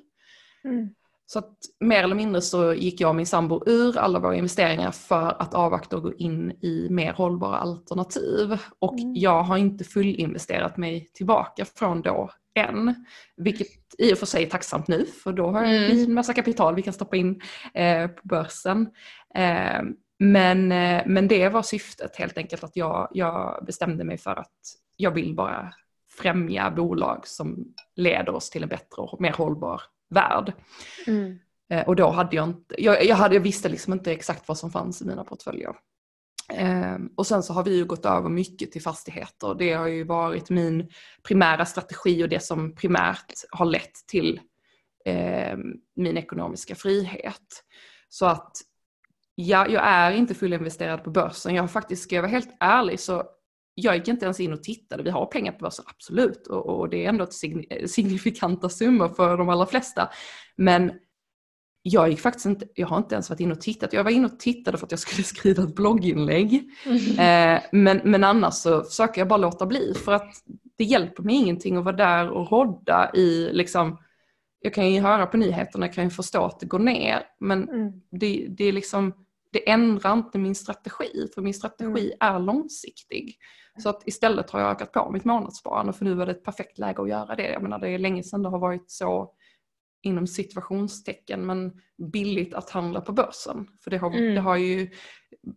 Mm. 0.64 0.90
Så 1.28 1.40
att 1.40 1.58
mer 1.80 2.04
eller 2.04 2.16
mindre 2.16 2.42
så 2.42 2.74
gick 2.74 3.02
jag 3.02 3.10
och 3.10 3.16
min 3.16 3.26
sambo 3.26 3.64
ur 3.66 3.98
alla 3.98 4.20
våra 4.20 4.36
investeringar 4.36 4.92
för 4.92 5.42
att 5.42 5.54
avvakta 5.54 5.96
och 5.96 6.04
gå 6.04 6.14
in 6.14 6.52
i 6.52 6.88
mer 6.90 7.14
hållbara 7.14 7.58
alternativ. 7.58 8.58
Och 8.80 9.00
Mm. 9.00 9.16
jag 9.16 9.44
har 9.44 9.58
inte 9.58 9.84
fullinvesterat 9.84 10.78
mig 10.78 11.12
tillbaka 11.14 11.66
från 11.66 12.02
då 12.02 12.30
än. 12.60 13.06
Vilket 13.38 13.68
i 13.98 14.14
och 14.14 14.18
för 14.18 14.26
sig 14.26 14.50
tacksamt 14.50 14.88
nu 14.88 15.06
för 15.06 15.34
då 15.34 15.48
har 15.52 15.64
Mm. 15.64 15.72
vi 15.92 16.04
en 16.04 16.14
massa 16.14 16.34
kapital 16.34 16.76
vi 16.76 16.82
kan 16.82 16.94
stoppa 16.94 17.16
in 17.16 17.42
eh, 17.74 18.08
på 18.08 18.22
börsen. 18.28 18.90
Eh, 19.36 19.82
men, 20.20 20.72
eh, 20.72 21.04
men 21.06 21.28
det 21.28 21.50
var 21.50 21.62
syftet 21.62 22.16
helt 22.16 22.38
enkelt 22.38 22.64
att 22.64 22.76
jag, 22.76 23.08
jag 23.12 23.64
bestämde 23.66 24.04
mig 24.04 24.18
för 24.18 24.32
att 24.36 24.52
jag 24.98 25.12
vill 25.12 25.36
bara 25.36 25.74
främja 26.22 26.72
bolag 26.72 27.28
som 27.28 27.74
leder 27.96 28.36
oss 28.36 28.50
till 28.50 28.64
en 28.64 28.70
bättre 28.70 29.02
och 29.02 29.22
mer 29.22 29.32
hållbar 29.34 29.82
värld. 30.10 30.54
Mm. 31.08 31.40
Eh, 31.70 31.88
och 31.88 31.96
då 31.96 32.10
hade 32.10 32.36
jag 32.36 32.46
inte, 32.50 32.84
jag, 32.84 33.06
jag, 33.06 33.16
hade, 33.16 33.36
jag 33.36 33.42
visste 33.42 33.70
liksom 33.70 33.94
inte 33.94 34.12
exakt 34.12 34.48
vad 34.48 34.58
som 34.58 34.72
fanns 34.72 35.02
i 35.02 35.06
mina 35.06 35.24
portföljer. 35.24 35.76
Eh, 36.54 36.98
och 37.16 37.28
sen 37.28 37.44
så 37.44 37.54
har 37.54 37.64
vi 37.64 37.78
ju 37.78 37.86
gått 37.86 38.06
över 38.06 38.30
mycket 38.30 38.72
till 38.72 38.82
fastigheter. 38.82 39.56
Det 39.60 39.74
har 39.74 39.88
ju 39.88 40.04
varit 40.04 40.50
min 40.50 40.90
primära 41.24 41.66
strategi 41.66 42.24
och 42.24 42.30
det 42.30 42.44
som 42.44 42.76
primärt 42.76 43.34
har 43.52 43.66
lett 43.66 44.08
till 44.08 44.40
eh, 45.06 45.58
min 45.96 46.18
ekonomiska 46.18 46.76
frihet. 46.76 47.64
Så 48.10 48.26
att 48.26 48.52
ja, 49.36 49.68
jag 49.68 49.84
är 49.88 50.12
inte 50.12 50.36
fullinvesterad 50.36 51.04
på 51.04 51.10
börsen. 51.10 51.56
Jag 51.56 51.64
har 51.64 51.68
faktiskt, 51.68 52.04
ska 52.04 52.16
jag 52.16 52.22
vara 52.22 52.32
helt 52.32 52.58
ärlig, 52.60 53.00
så 53.00 53.24
jag 53.76 53.96
gick 53.96 54.08
inte 54.08 54.26
ens 54.26 54.40
in 54.40 54.54
och 54.54 54.64
tittade. 54.64 55.04
Vi 55.04 55.10
har 55.10 55.26
pengar 55.26 55.52
på 55.52 55.60
börsen, 55.60 55.86
absolut. 55.88 56.48
Och, 56.48 56.80
och 56.80 56.90
det 56.90 57.06
är 57.06 57.10
ändå 57.10 57.24
ett 57.24 57.34
signifikanta 57.90 58.70
summor 58.70 59.10
för 59.10 59.38
de 59.38 59.50
allra 59.50 59.66
flesta. 59.66 60.10
Men 60.56 60.92
jag 61.88 62.10
gick 62.10 62.20
faktiskt 62.20 62.46
inte, 62.46 62.66
jag 62.76 62.88
har 62.88 62.98
inte 62.98 63.16
ens 63.16 63.30
varit 63.30 63.40
inne 63.40 63.54
och 63.54 63.62
tittat. 63.62 63.94
Jag 63.94 64.04
var 64.04 64.12
inne 64.12 64.26
och 64.26 64.40
tittade 64.40 64.78
för 64.78 64.86
att 64.86 64.92
jag 64.92 65.00
skulle 65.00 65.24
skriva 65.24 65.64
ett 65.64 65.76
blogginlägg. 65.76 66.70
Eh, 67.20 67.62
men, 67.72 68.02
men 68.04 68.24
annars 68.24 68.54
så 68.54 68.84
försöker 68.84 69.22
jag 69.22 69.28
bara 69.28 69.38
låta 69.38 69.66
bli 69.66 69.94
för 69.94 70.12
att 70.14 70.34
det 70.78 70.84
hjälper 70.84 71.24
mig 71.24 71.36
ingenting 71.36 71.78
att 71.78 71.84
vara 71.84 71.96
där 71.96 72.30
och 72.30 72.52
rodda 72.52 73.12
i 73.14 73.50
liksom, 73.54 73.98
jag 74.60 74.74
kan 74.74 74.92
ju 74.92 75.02
höra 75.02 75.26
på 75.26 75.38
nyheterna, 75.38 75.86
jag 75.86 75.96
kan 75.96 76.04
ju 76.04 76.10
förstå 76.10 76.46
att 76.46 76.60
det 76.60 76.66
går 76.66 76.80
ner, 76.80 77.24
men 77.40 77.70
Mm. 77.70 77.92
det, 78.12 78.48
det 78.50 78.64
är 78.66 78.72
liksom, 78.72 79.14
det 79.52 79.70
ändrar 79.70 80.14
inte 80.14 80.38
min 80.38 80.56
strategi, 80.56 81.28
för 81.36 81.42
min 81.42 81.54
strategi 81.54 82.12
är 82.20 82.40
långsiktig. 82.40 83.38
Så 83.84 83.90
att 83.90 84.08
istället 84.08 84.50
har 84.50 84.60
jag 84.60 84.72
ökat 84.72 84.92
på 84.92 85.12
mitt 85.12 85.26
månadssparande 85.26 85.94
för 85.94 86.06
nu 86.06 86.14
var 86.14 86.26
det 86.26 86.32
ett 86.32 86.44
perfekt 86.44 86.78
läge 86.78 87.02
att 87.02 87.10
göra 87.10 87.36
det. 87.36 87.52
Jag 87.52 87.64
menar 87.64 87.80
det 87.80 87.90
är 87.90 88.00
länge 88.00 88.24
sedan 88.24 88.44
det 88.44 88.50
har 88.50 88.60
varit 88.60 88.92
så 88.92 89.32
inom 90.06 90.28
situationstecken 90.28 91.46
men 91.46 91.82
billigt 91.98 92.54
att 92.54 92.70
handla 92.70 93.02
på 93.02 93.12
börsen. 93.12 93.68
För 93.84 93.92
det 93.92 93.98
har, 93.98 94.10
Mm. 94.18 94.36
det 94.36 94.42
har 94.42 94.56
ju, 94.56 94.90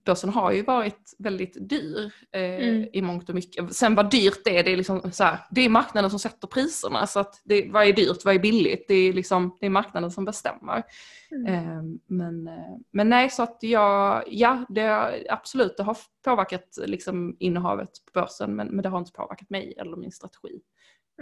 börsen 0.04 0.30
har 0.30 0.52
ju 0.52 0.62
varit 0.62 1.14
väldigt 1.18 1.68
dyr 1.68 2.12
eh, 2.32 2.68
Mm. 2.68 2.88
i 2.92 3.02
mångt 3.02 3.28
och 3.28 3.34
mycket. 3.34 3.74
Sen 3.74 3.94
vad 3.94 4.10
dyrt 4.10 4.44
det 4.44 4.58
är, 4.58 4.64
det 4.64 4.70
är, 4.72 4.76
liksom 4.76 5.12
så 5.12 5.24
här, 5.24 5.38
det 5.50 5.60
är 5.60 5.68
marknaden 5.68 6.10
som 6.10 6.18
sätter 6.18 6.48
priserna. 6.48 7.06
Så 7.06 7.20
att 7.20 7.40
det, 7.44 7.70
vad 7.70 7.86
är 7.86 7.92
dyrt, 7.92 8.24
vad 8.24 8.34
är 8.34 8.38
billigt? 8.38 8.84
Det 8.88 8.94
är, 8.94 9.12
liksom, 9.12 9.56
det 9.60 9.66
är 9.66 9.70
marknaden 9.70 10.10
som 10.10 10.24
bestämmer. 10.24 10.82
Mm. 11.30 11.54
Eh, 11.54 11.82
men, 12.06 12.48
eh, 12.48 12.76
men 12.92 13.08
nej, 13.08 13.30
så 13.30 13.42
att 13.42 13.58
jag, 13.60 14.24
ja, 14.26 14.64
det 14.68 14.80
har, 14.82 15.18
absolut, 15.30 15.76
det 15.76 15.82
har 15.82 15.96
påverkat 16.24 16.78
liksom, 16.86 17.36
innehavet 17.38 17.90
på 18.12 18.20
börsen 18.20 18.56
men, 18.56 18.66
men 18.68 18.82
det 18.82 18.88
har 18.88 18.98
inte 18.98 19.12
påverkat 19.12 19.50
mig 19.50 19.74
eller 19.78 19.96
min 19.96 20.12
strategi 20.12 20.60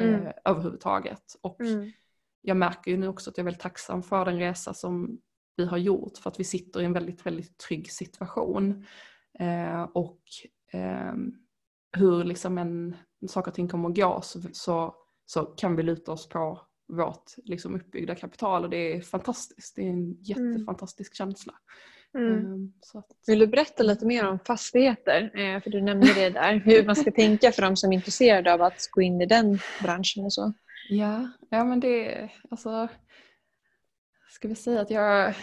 eh, 0.00 0.09
Mm. 0.09 0.33
överhuvudtaget. 0.45 1.23
Och 1.42 1.61
Mm. 1.61 1.92
Jag 2.46 2.56
märker 2.56 2.90
ju 2.90 2.96
nu 2.96 3.08
också 3.08 3.30
att 3.30 3.36
jag 3.36 3.42
är 3.42 3.44
väldigt 3.44 3.62
tacksam 3.62 4.02
för 4.02 4.24
den 4.24 4.38
resa 4.38 4.74
som 4.74 5.20
vi 5.56 5.64
har 5.66 5.78
gjort 5.78 6.18
för 6.18 6.30
att 6.30 6.40
vi 6.40 6.44
sitter 6.44 6.80
i 6.80 6.84
en 6.84 6.92
väldigt, 6.92 7.26
väldigt 7.26 7.58
trygg 7.58 7.92
situation. 7.92 8.86
Eh, 9.38 9.82
och 9.82 10.20
ehm, 10.72 11.34
hur 11.96 12.24
liksom 12.24 12.58
en 12.58 12.96
saker 13.28 13.50
och 13.50 13.54
ting 13.54 13.68
kommer 13.68 13.88
att 13.88 13.96
gå 13.96 14.20
så, 14.22 14.40
så, 14.52 14.94
så 15.26 15.42
kan 15.44 15.76
vi 15.76 15.82
luta 15.82 16.12
oss 16.12 16.28
på 16.28 16.60
vårt 16.88 17.32
liksom 17.44 17.74
uppbyggda 17.74 18.14
kapital 18.14 18.64
och 18.64 18.70
det 18.70 18.92
är 18.92 19.00
fantastiskt. 19.00 19.76
Det 19.76 19.82
är 19.82 19.90
en 19.90 20.12
jättefantastisk 20.22 21.14
känsla. 21.14 21.52
Mm. 22.18 22.34
Ehm, 22.34 22.72
att, 22.94 23.06
Vill 23.26 23.38
du 23.38 23.46
berätta 23.46 23.82
lite 23.82 24.06
mer 24.06 24.26
om 24.26 24.38
fastigheter? 24.38 25.22
Eh, 25.22 25.62
För 25.62 25.70
du 25.70 25.82
nämnde 25.82 26.14
det 26.14 26.30
där. 26.30 26.54
Hur 26.54 26.86
man 26.86 26.96
ska 26.96 27.10
tänka 27.10 27.52
för 27.52 27.62
de 27.62 27.76
som 27.76 27.92
är 27.92 27.96
intresserade 27.96 28.54
av 28.54 28.62
att 28.62 28.88
gå 28.90 29.02
in 29.02 29.20
i 29.20 29.26
den 29.26 29.58
branschen 29.82 30.24
och 30.24 30.32
så. 30.32 30.52
Ja, 30.88 31.28
ja, 31.50 31.64
men 31.64 31.81
det 31.81 32.31
alltså 32.50 32.88
ska 34.28 34.49
vi 34.49 34.55
säga 34.55 34.81
att 34.81 34.90
jag 34.90 35.35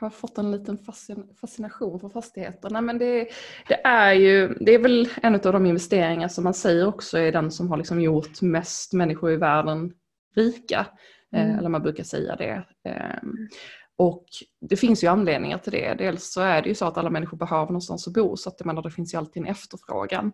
har 0.00 0.10
fått 0.10 0.38
en 0.38 0.50
liten 0.50 0.78
fascin- 0.78 1.34
fascination 1.40 2.00
för 2.00 2.08
fastigheter. 2.08 2.70
Nej, 2.70 2.82
men 2.82 2.98
det, 2.98 3.28
det, 3.68 3.80
är 3.84 4.12
ju, 4.12 4.54
det 4.60 4.74
är 4.74 4.78
väl 4.78 5.08
en 5.22 5.34
av 5.34 5.40
de 5.40 5.66
investeringar 5.66 6.28
som 6.28 6.44
man 6.44 6.54
säger 6.54 6.86
också 6.86 7.18
är 7.18 7.32
den 7.32 7.50
som 7.50 7.68
har 7.70 7.76
liksom 7.76 8.00
gjort 8.00 8.42
mest 8.42 8.92
människor 8.92 9.32
i 9.32 9.36
världen 9.36 9.92
rika. 10.34 10.78
Eh, 10.80 10.86
Mm. 11.32 11.58
Eller 11.58 11.68
man 11.68 11.82
brukar 11.82 12.04
säga 12.04 12.36
det. 12.36 12.64
Ehm, 12.84 13.48
Och 13.96 14.24
det 14.60 14.76
finns 14.76 15.04
ju 15.04 15.08
anledningar 15.08 15.58
till 15.58 15.72
det. 15.72 15.94
Dels 15.98 16.32
så 16.32 16.40
är 16.40 16.62
det 16.62 16.68
ju 16.68 16.74
så 16.74 16.84
att 16.86 16.98
alla 16.98 17.10
människor 17.10 17.36
behöver 17.36 17.66
någonstans 17.66 18.06
att 18.08 18.12
bo 18.14 18.36
så 18.36 18.48
att 18.48 18.54
jag 18.58 18.66
menar, 18.66 18.82
det 18.82 18.90
finns 18.90 19.14
ju 19.14 19.18
alltid 19.18 19.42
en 19.42 19.48
efterfrågan. 19.48 20.32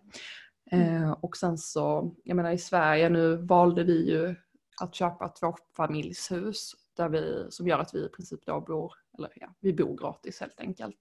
Eh, 0.71 1.11
och 1.11 1.37
sen 1.37 1.57
så, 1.57 2.15
jag 2.23 2.35
menar 2.37 2.51
i 2.51 2.57
Sverige 2.57 3.09
nu 3.09 3.35
valde 3.35 3.83
vi 3.83 4.09
ju 4.11 4.35
att 4.81 4.95
köpa 4.95 5.25
ett 5.25 5.35
tvåfamiljshus 5.35 6.75
där 6.97 7.09
vi, 7.09 7.47
som 7.49 7.67
gör 7.67 7.79
att 7.79 7.95
vi 7.95 8.05
i 8.05 8.09
princip 8.09 8.45
då 8.45 8.61
bor, 8.61 8.93
eller 9.17 9.31
ja, 9.35 9.53
vi 9.59 9.73
bor 9.73 9.97
gratis 9.97 10.39
helt 10.39 10.59
enkelt. 10.59 10.99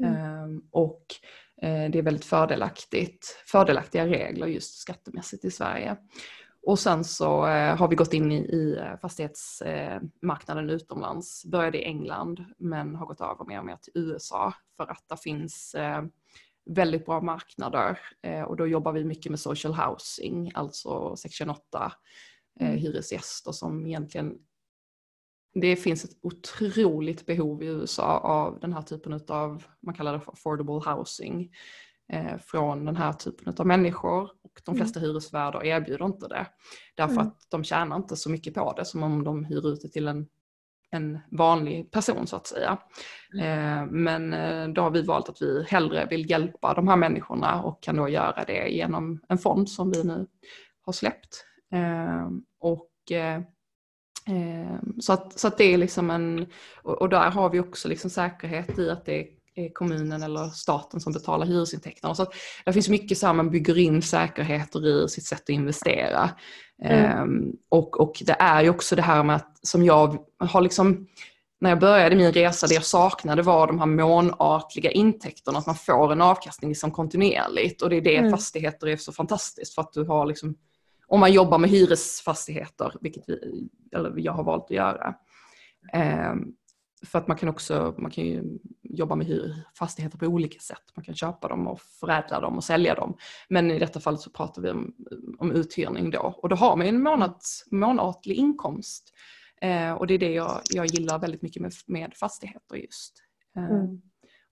Mm. 0.00 0.14
Ehm, 0.14 0.62
och 0.70 1.04
eh, 1.62 1.90
det 1.90 1.98
är 1.98 2.02
väldigt 2.02 2.24
fördelaktigt, 2.24 3.26
fördelaktiga 3.46 4.06
regler 4.06 4.46
just 4.46 4.78
skattemässigt 4.78 5.44
i 5.44 5.50
Sverige. 5.50 5.96
Och 6.66 6.78
sen 6.78 7.04
så 7.04 7.46
eh, 7.46 7.76
har 7.76 7.88
vi 7.88 7.96
gått 7.96 8.14
in 8.14 8.32
i, 8.32 8.36
i 8.36 8.76
eh, 8.76 8.98
fastighetsmarknaden 9.00 10.70
utomlands, 10.70 11.44
började 11.44 11.78
i 11.78 11.84
England 11.84 12.44
men 12.58 12.94
har 12.94 13.06
gått 13.06 13.20
över 13.20 13.44
mer 13.44 13.58
och 13.58 13.66
mer 13.66 13.76
till 13.76 13.92
USA 13.94 14.54
för 14.76 14.90
att 14.90 15.04
det 15.08 15.16
finns 15.16 15.76
väldigt 16.70 17.06
bra 17.06 17.20
marknader 17.20 17.98
och 18.46 18.56
då 18.56 18.66
jobbar 18.66 18.92
vi 18.92 19.04
mycket 19.04 19.30
med 19.30 19.40
social 19.40 19.74
housing, 19.74 20.52
alltså 20.54 21.16
section 21.16 21.50
8 21.50 21.92
eh, 22.60 22.68
Mm. 22.68 22.78
hyresgäster 22.78 23.52
som 23.52 23.86
egentligen 23.86 24.38
det 25.54 25.76
finns 25.76 26.04
ett 26.04 26.18
otroligt 26.22 27.26
behov 27.26 27.62
i 27.62 27.66
USA 27.66 28.18
av 28.18 28.60
den 28.60 28.72
här 28.72 28.82
typen 28.82 29.20
av, 29.28 29.64
man 29.80 29.94
kallar 29.94 30.12
det 30.12 30.20
för 30.20 30.32
affordable 30.32 30.92
housing. 30.92 31.50
eh, 32.12 32.38
från 32.38 32.84
den 32.84 32.96
här 32.96 33.12
typen 33.12 33.54
av 33.58 33.66
människor. 33.66 34.22
Och 34.22 34.60
de 34.64 34.76
flesta 34.76 35.00
mm. 35.00 35.10
hyresvärdar 35.10 35.64
erbjuder 35.64 36.04
inte 36.04 36.28
det. 36.28 36.46
Därför 36.94 37.14
mm. 37.14 37.26
att 37.26 37.46
de 37.50 37.64
tjänar 37.64 37.96
inte 37.96 38.16
så 38.16 38.30
mycket 38.30 38.54
på 38.54 38.72
det 38.72 38.84
som 38.84 39.02
om 39.02 39.24
de 39.24 39.44
hyr 39.44 39.66
ut 39.66 39.82
det 39.82 39.88
till 39.88 40.08
en, 40.08 40.26
en 40.90 41.18
vanlig 41.30 41.90
person 41.90 42.26
så 42.26 42.36
att 42.36 42.46
säga. 42.46 42.78
Mm. 43.34 43.44
Eh, 43.44 43.86
men 43.90 44.32
eh, 44.34 44.68
då 44.68 44.82
har 44.82 44.90
vi 44.90 45.02
valt 45.02 45.28
att 45.28 45.42
vi 45.42 45.64
hellre 45.68 46.06
vill 46.10 46.30
hjälpa 46.30 46.74
de 46.74 46.88
här 46.88 46.96
människorna 46.96 47.62
och 47.62 47.82
kan 47.82 47.96
då 47.96 48.08
göra 48.08 48.44
det 48.44 48.68
genom 48.68 49.20
en 49.28 49.38
fond 49.38 49.70
som 49.70 49.90
vi 49.90 50.04
nu 50.04 50.26
har 50.82 50.92
släppt. 50.92 51.44
Eh, 53.10 53.36
och 54.78 55.04
så 55.04 55.12
att, 55.12 55.38
så 55.38 55.48
att 55.48 55.58
det 55.58 55.64
är 55.64 55.78
liksom 55.78 56.10
en, 56.10 56.46
och 56.82 57.08
där 57.08 57.30
har 57.30 57.50
vi 57.50 57.60
också 57.60 57.88
liksom 57.88 58.10
säkerhet 58.10 58.78
i 58.78 58.90
att 58.90 59.04
det 59.06 59.26
är 59.54 59.72
kommunen 59.72 60.22
eller 60.22 60.48
staten 60.48 61.00
som 61.00 61.12
betalar 61.12 61.46
hyresintäkterna. 61.46 62.14
Så 62.14 62.22
att 62.22 62.34
det 62.64 62.72
finns 62.72 62.88
mycket 62.88 63.18
så 63.18 63.26
här 63.26 63.34
man 63.34 63.50
bygger 63.50 63.78
in 63.78 64.02
säkerheter 64.02 65.04
i 65.04 65.08
sitt 65.08 65.26
sätt 65.26 65.42
att 65.42 65.48
investera. 65.48 66.30
Mm. 66.84 67.22
Um, 67.22 67.52
och, 67.68 68.00
och 68.00 68.22
det 68.26 68.36
är 68.38 68.62
ju 68.62 68.70
också 68.70 68.96
det 68.96 69.02
här 69.02 69.22
med 69.22 69.36
att 69.36 69.58
som 69.62 69.84
jag 69.84 70.18
har 70.38 70.60
liksom 70.60 71.06
när 71.60 71.70
jag 71.70 71.80
började 71.80 72.16
min 72.16 72.32
resa, 72.32 72.66
det 72.66 72.74
jag 72.74 72.84
saknade 72.84 73.42
var 73.42 73.66
de 73.66 73.78
här 73.78 73.86
månartliga 73.86 74.90
intäkterna, 74.90 75.58
att 75.58 75.66
man 75.66 75.74
får 75.74 76.12
en 76.12 76.22
avkastning 76.22 76.70
liksom 76.70 76.90
kontinuerligt. 76.90 77.82
Och 77.82 77.90
det 77.90 77.96
är 77.96 78.00
det 78.00 78.16
mm. 78.16 78.30
fastigheter 78.30 78.86
är 78.86 78.96
så 78.96 79.12
fantastiskt 79.12 79.74
för 79.74 79.82
att 79.82 79.92
du 79.92 80.04
har 80.04 80.26
liksom, 80.26 80.54
om 81.08 81.20
man 81.20 81.32
jobbar 81.32 81.58
med 81.58 81.70
hyresfastigheter, 81.70 82.92
vilket 83.00 83.28
vi, 83.28 83.68
eller 83.92 84.12
jag 84.16 84.32
har 84.32 84.44
valt 84.44 84.64
att 84.64 84.70
göra. 84.70 85.14
Ehm, 85.92 86.52
för 87.06 87.18
att 87.18 87.28
man 87.28 87.36
kan 87.36 87.48
också 87.48 87.94
man 87.98 88.10
kan 88.10 88.24
ju 88.24 88.58
jobba 88.82 89.14
med 89.14 89.54
fastigheter 89.74 90.18
på 90.18 90.26
olika 90.26 90.60
sätt. 90.60 90.82
Man 90.96 91.04
kan 91.04 91.14
köpa 91.14 91.48
dem 91.48 91.68
och 91.68 91.80
förädla 91.80 92.40
dem 92.40 92.56
och 92.56 92.64
sälja 92.64 92.94
dem. 92.94 93.16
Men 93.48 93.70
i 93.70 93.78
detta 93.78 94.00
fall 94.00 94.18
så 94.18 94.30
pratar 94.30 94.62
vi 94.62 94.70
om, 94.70 94.94
om 95.38 95.52
uthyrning 95.52 96.10
då. 96.10 96.34
Och 96.42 96.48
då 96.48 96.56
har 96.56 96.76
man 96.76 96.86
en 96.86 97.02
månads, 97.02 97.64
månatlig 97.70 98.34
inkomst. 98.34 99.12
Eh, 99.60 99.92
och 99.92 100.06
det 100.06 100.14
är 100.14 100.18
det 100.18 100.32
jag, 100.32 100.60
jag 100.70 100.86
gillar 100.86 101.18
väldigt 101.18 101.42
mycket 101.42 101.62
med, 101.62 101.72
med 101.86 102.14
fastigheter 102.14 102.76
just. 102.76 103.22
Eh, 103.56 103.64
mm. 103.64 104.02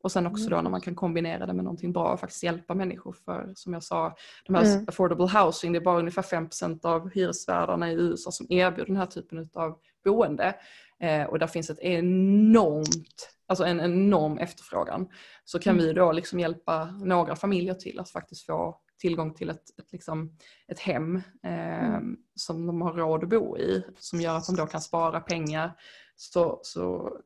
Och 0.03 0.13
sen 0.13 0.27
också 0.27 0.49
då 0.49 0.61
när 0.61 0.71
man 0.71 0.81
kan 0.81 0.95
kombinera 0.95 1.47
det 1.47 1.53
med 1.53 1.65
någonting 1.65 1.93
bra 1.93 2.13
och 2.13 2.21
faktiskt 2.21 2.43
hjälpa 2.43 2.75
människor. 2.75 3.13
För 3.25 3.53
som 3.55 3.73
jag 3.73 3.83
sa, 3.83 4.17
de 4.47 4.55
här 4.55 4.65
mm. 4.65 4.85
affordable 4.89 5.27
housing, 5.27 5.73
det 5.73 5.79
är 5.79 5.85
bara 5.85 5.99
ungefär 5.99 6.23
5% 6.23 6.87
av 6.87 7.11
hyresvärdarna 7.11 7.93
i 7.93 7.95
USA 7.95 8.31
som 8.31 8.47
erbjuder 8.51 8.87
den 8.87 8.97
här 8.97 9.07
typen 9.07 9.49
av 9.55 9.79
boende. 10.05 10.55
Eh, 11.01 11.25
och 11.25 11.39
där 11.39 11.47
finns 11.47 11.71
ett 11.71 11.79
enormt, 11.79 13.31
alltså 13.47 13.65
en 13.65 13.81
enorm 13.81 14.39
efterfrågan. 14.39 15.09
Så 15.45 15.59
kan 15.59 15.75
mm. 15.75 15.87
vi 15.87 15.93
då 15.93 16.13
liksom 16.13 16.41
hjälpa 16.41 16.85
några 16.85 17.37
familjer 17.37 17.75
till 17.75 18.01
att 18.01 18.11
faktiskt 18.11 18.47
få 18.47 18.81
tillgång 18.99 19.35
till 19.35 19.51
ett, 19.51 19.79
ett, 19.79 19.93
liksom, 19.93 20.37
ett 20.69 20.79
hem 20.79 21.17
eh, 21.43 21.85
mm. 21.85 22.17
som 22.35 22.67
de 22.67 22.83
har 22.83 22.93
råd 22.93 23.23
att 23.23 23.29
bo 23.29 23.59
i. 23.59 23.85
Som 23.99 24.21
gör 24.21 24.37
att 24.37 24.47
de 24.47 24.57
då 24.57 24.67
kan 24.67 24.81
spara 24.81 25.21
pengar. 25.21 25.73
Så, 26.17 26.61
så, 26.63 27.17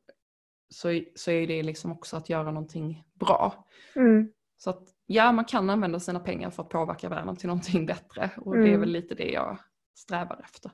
så, 0.71 1.01
så 1.15 1.31
är 1.31 1.47
det 1.47 1.63
liksom 1.63 1.91
också 1.91 2.17
att 2.17 2.29
göra 2.29 2.51
någonting 2.51 3.03
bra. 3.13 3.65
Mm. 3.95 4.31
Så 4.57 4.69
att 4.69 4.83
ja, 5.05 5.31
man 5.31 5.45
kan 5.45 5.69
använda 5.69 5.99
sina 5.99 6.19
pengar 6.19 6.49
för 6.49 6.63
att 6.63 6.69
påverka 6.69 7.09
världen 7.09 7.35
till 7.35 7.47
någonting 7.47 7.85
bättre. 7.85 8.29
Och 8.37 8.55
det 8.55 8.63
är 8.63 8.67
mm. 8.67 8.79
väl 8.79 8.89
lite 8.89 9.15
det 9.15 9.29
jag 9.31 9.57
strävar 9.95 10.41
efter. 10.43 10.71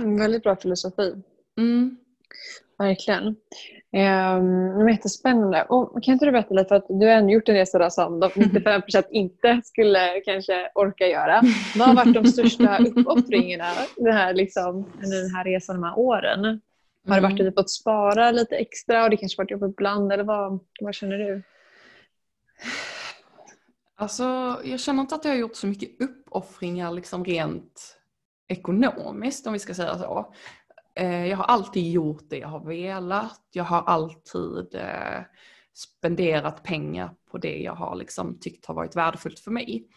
Mm, 0.00 0.18
väldigt 0.18 0.42
bra 0.42 0.56
filosofi. 0.56 1.22
Mm. 1.58 1.96
Verkligen. 2.78 3.36
Um, 3.96 4.88
jättespännande. 4.88 5.62
Och 5.62 6.02
kan 6.02 6.12
inte 6.12 6.24
du 6.24 6.32
berätta 6.32 6.54
lite, 6.54 6.68
för 6.68 6.74
att 6.74 6.86
du 6.88 7.06
har 7.06 7.12
ändå 7.12 7.32
gjort 7.32 7.48
en 7.48 7.54
resa 7.54 7.90
som 7.90 8.20
de 8.20 8.30
95 8.36 8.82
inte 9.10 9.60
skulle 9.64 10.20
kanske 10.24 10.70
orka 10.74 11.06
göra. 11.06 11.42
Vad 11.76 11.88
har 11.88 11.94
varit 11.94 12.14
de 12.14 12.24
största 12.24 12.78
uppoffringarna 12.96 13.64
den 13.96 14.14
här, 14.14 14.34
liksom, 14.34 14.92
den 15.00 15.34
här 15.34 15.44
resan 15.44 15.76
de 15.76 15.82
här 15.82 15.98
åren? 15.98 16.60
Har 17.08 17.14
det 17.16 17.22
varit 17.22 17.40
att 17.40 17.46
du 17.46 17.52
fått 17.52 17.70
spara 17.70 18.30
lite 18.30 18.56
extra 18.56 19.04
och 19.04 19.10
det 19.10 19.16
kanske 19.16 19.42
varit 19.42 19.50
jobbigt 19.50 19.70
ibland 19.70 20.12
eller 20.12 20.24
vad, 20.24 20.60
vad 20.80 20.94
känner 20.94 21.18
du? 21.18 21.42
Alltså, 23.94 24.24
jag 24.64 24.80
känner 24.80 25.00
inte 25.00 25.14
att 25.14 25.24
jag 25.24 25.32
har 25.32 25.38
gjort 25.38 25.56
så 25.56 25.66
mycket 25.66 26.00
uppoffringar 26.00 26.92
liksom 26.92 27.24
rent 27.24 27.98
ekonomiskt 28.48 29.46
om 29.46 29.52
vi 29.52 29.58
ska 29.58 29.74
säga 29.74 29.98
så. 29.98 30.34
Eh, 30.94 31.26
jag 31.26 31.36
har 31.36 31.44
alltid 31.44 31.92
gjort 31.92 32.30
det 32.30 32.38
jag 32.38 32.48
har 32.48 32.64
velat. 32.64 33.40
Jag 33.52 33.64
har 33.64 33.82
alltid 33.82 34.74
eh, 34.74 35.22
spenderat 35.74 36.62
pengar 36.62 37.14
på 37.30 37.38
det 37.38 37.58
jag 37.58 37.74
har 37.74 37.96
liksom 37.96 38.38
tyckt 38.40 38.66
har 38.66 38.74
varit 38.74 38.96
värdefullt 38.96 39.38
för 39.38 39.50
mig. 39.50 39.88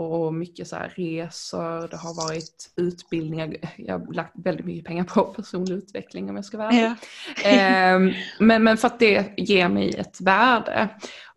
Ehm, 0.00 0.12
och 0.12 0.34
mycket 0.34 0.68
så 0.68 0.76
resor, 0.94 1.88
det 1.88 1.96
har 1.96 2.26
varit 2.26 2.72
utbildningar. 2.76 3.56
Jag 3.76 3.98
har 3.98 4.12
lagt 4.12 4.32
väldigt 4.34 4.66
mycket 4.66 4.84
pengar 4.84 5.04
på 5.04 5.24
personlig 5.36 5.74
utveckling 5.74 6.30
om 6.30 6.36
jag 6.36 6.44
ska 6.44 6.58
vara 6.58 6.70
ärlig. 6.70 6.96
Ja. 7.44 7.98
men, 8.38 8.64
men 8.64 8.76
för 8.76 8.86
att 8.86 8.98
det 8.98 9.34
ger 9.36 9.68
mig 9.68 9.94
ett 9.94 10.20
värde. 10.20 10.88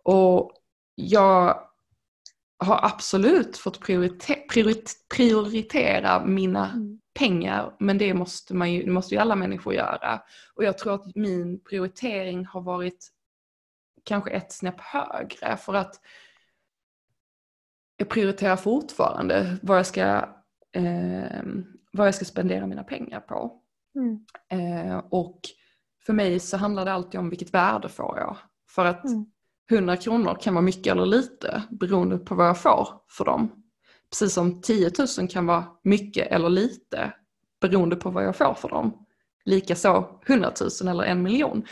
Och 0.03 0.51
jag 0.95 1.59
har 2.57 2.79
absolut 2.85 3.57
fått 3.57 3.79
prioriter 3.79 4.35
prioritera 5.09 6.25
mina 6.25 6.69
mm 6.69 6.99
pengar, 7.13 7.75
men 7.79 7.97
det 7.97 8.13
måste, 8.13 8.53
man 8.53 8.73
ju, 8.73 8.83
det 8.83 8.91
måste 8.91 9.15
ju 9.15 9.21
alla 9.21 9.35
människor 9.35 9.73
göra. 9.73 10.21
Och 10.55 10.63
jag 10.63 10.77
tror 10.77 10.95
att 10.95 11.15
min 11.15 11.59
prioritering 11.63 12.45
har 12.45 12.61
varit 12.61 13.07
kanske 14.03 14.31
ett 14.31 14.51
snäpp 14.51 14.79
högre 14.79 15.57
för 15.57 15.73
att 15.73 15.95
jag 17.97 18.09
prioriterar 18.09 18.55
fortfarande 18.55 19.57
vad 19.61 19.77
jag 19.77 19.85
ska, 19.85 20.01
eh, 20.75 21.43
vad 21.91 22.07
jag 22.07 22.15
ska 22.15 22.25
spendera 22.25 22.67
mina 22.67 22.83
pengar 22.83 23.19
på. 23.19 23.59
Mm. 23.95 24.25
Eh, 24.49 24.97
och 25.09 25.39
för 26.05 26.13
mig 26.13 26.39
så 26.39 26.57
handlar 26.57 26.85
det 26.85 26.93
alltid 26.93 27.19
om 27.19 27.29
vilket 27.29 27.53
värde 27.53 27.89
får 27.89 28.17
jag. 28.19 28.37
För 28.69 28.85
att 28.85 29.05
mm. 29.05 29.25
100 29.71 29.97
kronor 29.97 30.37
kan 30.41 30.53
vara 30.53 30.61
mycket 30.61 30.91
eller 30.91 31.05
lite 31.05 31.63
beroende 31.69 32.17
på 32.17 32.35
vad 32.35 32.47
jag 32.47 32.57
får 32.57 32.87
för 33.09 33.25
dem. 33.25 33.63
Precis 34.09 34.33
som 34.33 34.61
10 34.61 34.91
000 35.17 35.27
kan 35.27 35.45
vara 35.45 35.65
mycket 35.83 36.27
eller 36.27 36.49
lite 36.49 37.13
beroende 37.61 37.95
på 37.95 38.09
vad 38.09 38.23
jag 38.23 38.35
får 38.35 38.53
för 38.53 38.69
dem. 38.69 39.05
Likaså 39.45 40.19
100 40.27 40.51
000 40.81 40.89
eller 40.89 41.03
en 41.03 41.23
miljon. 41.23 41.65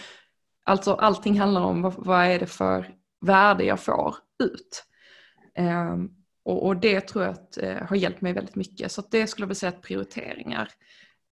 Alltså 0.63 0.93
allting 0.93 1.39
handlar 1.39 1.61
om 1.61 1.81
vad, 1.81 1.93
vad 1.97 2.25
är 2.25 2.39
det 2.39 2.47
för 2.47 2.95
värde 3.21 3.63
jag 3.63 3.79
får 3.79 4.15
ut. 4.43 4.83
Um, 5.59 6.15
och, 6.43 6.65
och, 6.65 6.77
det 6.77 7.01
tror 7.01 7.23
jag 7.23 7.33
att, 7.33 7.57
uh, 7.63 7.87
har 7.87 7.95
hjälpt 7.95 8.21
mig 8.21 8.33
väldigt 8.33 8.55
mycket. 8.55 8.91
Så 8.91 9.03
det 9.11 9.27
skulle 9.27 9.43
jag 9.43 9.47
vilja 9.47 9.55
säga 9.55 9.69
att 9.69 9.81
prioriteringar. 9.81 10.69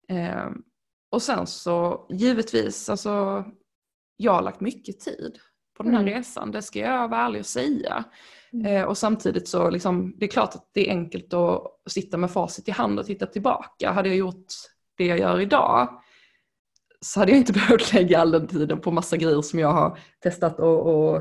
Um, 0.09 0.63
och 1.11 1.23
sen 1.23 1.47
så 1.47 2.07
givetvis, 2.11 2.89
alltså, 2.89 3.45
jag 4.17 4.33
har 4.33 4.43
lagt 4.43 4.61
mycket 4.61 5.01
tid 5.01 5.39
på 5.77 5.83
den 5.83 5.95
här 5.95 6.03
mm. 6.03 6.15
resan. 6.15 6.51
Det 6.51 6.63
ska 6.63 6.79
jag 6.79 7.09
vara 7.09 7.21
ärlig 7.21 7.41
och 7.41 7.47
säga. 7.47 8.05
Mm. 8.53 8.67
Eh, 8.67 8.85
och 8.85 8.99
samtidigt 8.99 9.49
så 9.49 9.71
liksom, 9.71 10.15
det 10.19 10.27
är 10.27 10.31
klart 10.31 10.55
att 10.55 10.71
det 10.73 10.89
är 10.89 10.93
enkelt 10.93 11.35
att 11.35 11.63
sitta 11.91 12.17
med 12.17 12.31
facit 12.31 12.69
i 12.69 12.71
hand 12.71 12.99
och 12.99 13.07
titta 13.07 13.27
tillbaka. 13.27 13.91
Hade 13.91 14.09
jag 14.09 14.19
gjort 14.19 14.47
det 14.97 15.07
jag 15.07 15.19
gör 15.19 15.41
idag 15.41 16.03
så 17.01 17.21
hade 17.21 17.33
jag 17.33 17.39
inte 17.39 17.53
behövt 17.53 17.93
lägga 17.93 18.21
all 18.21 18.31
den 18.31 18.47
tiden 18.47 18.81
på 18.81 18.91
massa 18.91 19.17
grejer 19.17 19.43
som 19.43 19.59
jag 19.59 19.73
har 19.73 19.99
testat 20.21 20.61
och, 20.61 20.87
och 20.87 21.17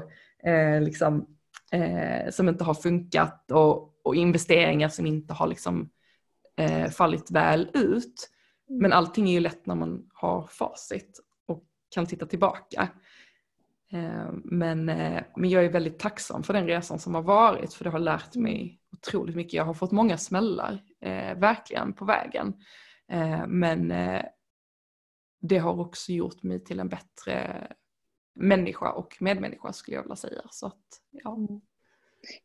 eh, 0.49 0.81
liksom, 0.81 1.25
eh, 1.71 2.29
som 2.29 2.49
inte 2.49 2.63
har 2.63 2.73
funkat 2.73 3.51
och, 3.51 4.01
och, 4.03 4.15
investeringar 4.15 4.89
som 4.89 5.05
inte 5.05 5.33
har 5.33 5.47
liksom, 5.47 5.89
eh, 6.57 6.89
fallit 6.89 7.31
väl 7.31 7.69
ut. 7.73 8.29
Mm. 8.69 8.81
Men 8.81 8.93
allting 8.93 9.29
är 9.29 9.33
ju 9.33 9.39
lätt 9.39 9.65
när 9.65 9.75
man 9.75 10.09
har 10.13 10.47
facit 10.47 11.19
och 11.47 11.63
kan 11.95 12.05
titta 12.05 12.25
tillbaka. 12.25 12.89
Eh, 13.91 14.31
men, 14.43 14.89
eh, 14.89 15.23
men 15.35 15.49
jag 15.49 15.65
är 15.65 15.69
väldigt 15.69 15.99
tacksam 15.99 16.43
för 16.43 16.53
den 16.53 16.67
resan 16.67 16.99
som 16.99 17.15
har 17.15 17.21
varit 17.21 17.73
för 17.73 17.83
det 17.83 17.89
har 17.89 17.99
lärt 17.99 18.35
mig 18.35 18.79
otroligt 18.91 19.35
mycket. 19.35 19.53
Jag 19.53 19.65
har 19.65 19.73
fått 19.73 19.91
många 19.91 20.17
smällar, 20.17 20.83
eh, 21.01 21.37
verkligen, 21.37 21.93
på 21.93 22.05
vägen. 22.05 22.53
Eh, 23.11 23.47
men 23.47 23.91
eh, 23.91 24.21
det 25.41 25.57
har 25.57 25.79
också 25.79 26.11
gjort 26.11 26.43
mig 26.43 26.63
till 26.63 26.79
en 26.79 26.89
bättre 26.89 27.67
människa 28.33 28.91
och 28.91 29.17
medmänniska 29.19 29.73
skulle 29.73 29.97
jag 29.97 30.03
vilja 30.03 30.15
säga. 30.15 30.41
Så 30.49 30.67
att, 30.67 30.79
ja. 31.11 31.35
Mm. 31.35 31.61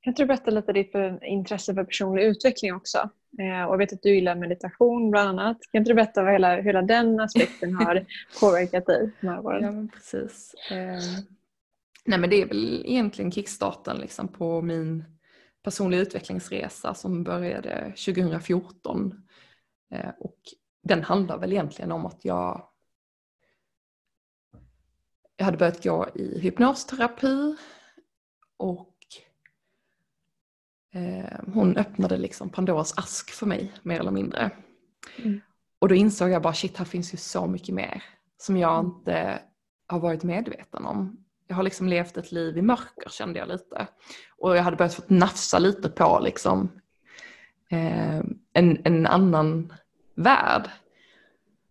Kan 0.01 0.15
du 0.15 0.27
berätta 0.27 0.51
lite 0.51 0.73
ditt 0.73 0.95
intresse 1.23 1.75
för 1.75 1.85
personlig 1.85 2.23
utveckling 2.23 2.75
också? 2.75 2.99
Eh, 3.39 3.65
och 3.65 3.73
jag 3.73 3.79
vet 3.79 3.93
att 3.93 4.03
du 4.03 4.15
gillar 4.15 4.35
meditation 4.35 5.11
bland 5.11 5.29
annat. 5.29 5.59
Kan 5.73 5.79
inte 5.79 5.91
du 5.91 5.95
berätta 5.95 6.23
vad 6.23 6.33
hela, 6.33 6.61
hela 6.61 6.83
den 6.83 7.21
aspekten 7.21 7.75
har 7.75 8.05
påverkat 8.41 8.87
dig 8.87 9.11
de 9.21 9.29
här 9.29 9.47
åren? 9.47 9.63
Ja, 9.63 9.71
men 9.71 9.89
precis. 9.89 10.55
Nej 12.07 12.19
men 12.19 12.31
det 12.31 12.43
är 12.43 12.47
väl 12.47 12.83
egentligen 12.87 13.33
kickstarten 13.33 13.97
liksom 13.99 14.29
på 14.29 14.63
min 14.63 15.05
personliga 15.63 16.01
utvecklingsresa 16.01 16.95
som 16.95 17.25
började 17.25 17.85
2014. 17.85 19.23
Eh, 19.91 20.11
och 20.19 20.39
den 20.83 21.03
handlar 21.03 21.39
väl 21.39 21.53
egentligen 21.53 21.93
om 21.93 22.07
att 22.07 22.25
jag 22.25 22.69
jag 25.37 25.45
hade 25.45 25.57
börjat 25.57 25.85
gå 25.85 26.09
i 26.15 26.41
hypnosterapi 26.41 27.57
och 28.57 28.95
eh, 30.95 31.41
hon 31.55 31.77
öppnade 31.77 32.17
liksom 32.17 32.51
Pandoras 32.51 32.99
ask 32.99 33.31
för 33.31 33.47
mig 33.47 33.73
mer 33.83 34.01
eller 34.01 34.11
mindre. 34.11 34.51
Mm. 35.19 35.41
Och 35.79 35.89
då 35.89 35.95
insåg 35.95 36.31
jag 36.31 36.43
bara 36.43 36.55
shit 36.55 36.77
här 36.77 36.85
finns 36.85 37.15
ju 37.15 37.19
så 37.19 37.47
mycket 37.47 37.75
mer 37.75 38.03
som 38.39 38.57
jag 38.57 38.79
Mm. 38.79 38.87
inte 38.87 39.43
har 39.87 40.01
varit 40.01 40.23
medveten 40.23 40.87
om. 40.87 41.25
Jag 41.47 41.57
har 41.57 41.63
liksom 41.63 41.89
levt 41.89 42.17
ett 42.17 42.33
liv 42.33 42.59
i 42.59 42.63
mörker 42.63 43.11
kände 43.11 43.39
jag 43.39 43.49
lite. 43.49 43.87
Och 44.39 44.57
jag 44.57 44.63
hade 44.63 44.77
börjat 44.77 44.95
fått 44.95 45.11
nafsa 45.11 45.59
lite 45.59 45.89
på 45.89 46.21
liksom 46.23 46.81
eh, 47.71 48.19
en, 48.53 48.81
en 48.85 49.07
annan 49.07 49.73
värld. 50.15 50.71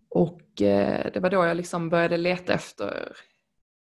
Och 0.10 0.62
eh, 0.62 1.12
det 1.14 1.20
var 1.20 1.30
då 1.30 1.46
jag 1.46 1.58
liksom 1.58 1.90
började 1.90 2.18
leta 2.18 2.54
efter, 2.54 3.16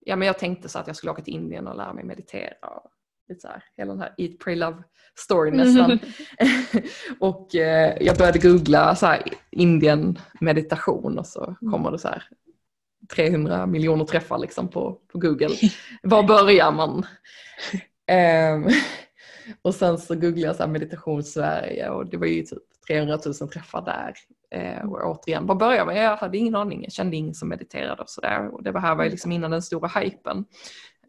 ja 0.08 0.16
men 0.16 0.26
jag 0.26 0.38
tänkte 0.38 0.68
så 0.68 0.78
att 0.78 0.86
jag 0.86 0.96
skulle 0.96 1.12
åka 1.12 1.22
till 1.22 1.34
Indien 1.34 1.66
och 1.66 1.76
lära 1.76 1.92
mig 1.92 2.04
meditera. 2.04 2.68
Och 2.68 2.90
lite 3.28 3.40
så 3.40 3.48
här, 3.48 3.64
hela 3.76 3.92
den 3.92 4.00
här 4.00 4.14
Eat, 4.16 4.38
Pray, 4.38 4.56
Love 4.56 4.82
story 5.18 5.50
nästan. 5.50 5.98
och 7.20 7.54
eh, 7.54 7.96
jag 8.00 8.16
började 8.16 8.38
googla 8.38 8.96
så 8.96 9.06
här, 9.06 9.22
Indien 9.50 10.18
meditation 10.40 11.18
och 11.18 11.26
så 11.26 11.56
kommer 11.70 11.90
det 11.90 11.98
så 11.98 12.08
här 12.08 12.22
300 13.14 13.66
miljoner 13.66 14.04
träffar 14.04 14.38
liksom 14.38 14.68
på, 14.68 15.00
på 15.12 15.18
Google. 15.18 15.54
Var 16.02 16.22
börjar 16.22 16.72
man? 16.72 17.06
Ehm, 18.06 18.68
och 19.62 19.74
sen 19.74 19.98
så 19.98 20.14
googlade 20.14 20.40
jag 20.40 20.56
så 20.56 20.66
meditation 20.66 21.24
Sverige 21.24 21.88
och 21.88 22.06
det 22.10 22.16
var 22.16 22.26
ju 22.26 22.42
typ 22.42 22.62
300 22.88 23.18
000 23.40 23.50
träffar 23.50 23.82
där. 23.82 24.14
Eh, 24.50 24.90
och 24.90 25.10
återigen, 25.10 25.46
var 25.46 25.54
börjar 25.54 25.86
man? 25.86 25.96
Jag 25.96 26.16
hade 26.16 26.38
ingen 26.38 26.54
aning, 26.54 26.82
jag 26.82 26.92
kände 26.92 27.16
ingen 27.16 27.34
som 27.34 27.48
mediterade 27.48 28.02
och 28.02 28.10
sådär. 28.10 28.54
Och 28.54 28.62
det 28.62 28.80
här 28.80 28.94
var 28.94 29.04
ju 29.04 29.10
liksom 29.10 29.32
innan 29.32 29.50
den 29.50 29.62
stora 29.62 29.88
hypen. 30.00 30.44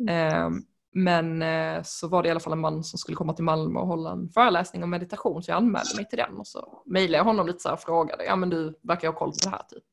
Eh, 0.10 0.50
men 0.94 1.42
eh, 1.42 1.82
så 1.84 2.08
var 2.08 2.24
det 2.24 2.28
i 2.28 2.32
alla 2.32 2.40
fall 2.40 2.54
en 2.54 2.60
man 2.60 2.84
som 2.84 3.00
skulle 3.00 3.16
komma 3.16 3.34
till 3.34 3.44
Malmö 3.44 3.80
och 3.80 3.88
hålla 3.88 4.12
en 4.12 4.30
föreläsning 4.30 4.84
om 4.84 4.90
meditation 4.90 5.44
så 5.44 5.52
jag 5.52 5.58
anmälde 5.58 5.96
mig 5.96 6.08
till 6.08 6.18
den 6.18 6.38
och 6.38 6.48
så 6.48 6.82
mejlade 6.86 7.18
jag 7.18 7.24
honom 7.24 7.48
lite 7.48 7.60
så 7.60 7.70
här 7.70 7.74
och 7.76 7.82
frågade, 7.82 8.26
ja 8.26 8.36
men 8.36 8.50
du 8.50 8.80
verkar 8.82 9.08
ha 9.08 9.16
koll 9.16 9.30
på 9.32 9.38
det 9.44 9.50
här 9.50 9.64
typ. 9.70 9.84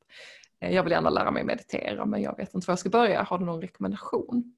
Eh, 0.61 0.75
Jag 0.75 0.83
vill 0.83 0.93
gärna 0.93 1.11
lära 1.11 1.31
mig 1.31 1.45
meditera 1.45 2.07
men 2.07 2.23
jag 2.23 2.37
vet 2.37 2.55
inte 2.55 2.67
var 2.67 2.73
jag 2.73 2.79
ska 2.79 2.89
börja, 2.91 3.23
har 3.23 3.39
du 3.39 3.45
någon 3.45 3.61
rekommendation? 3.61 4.57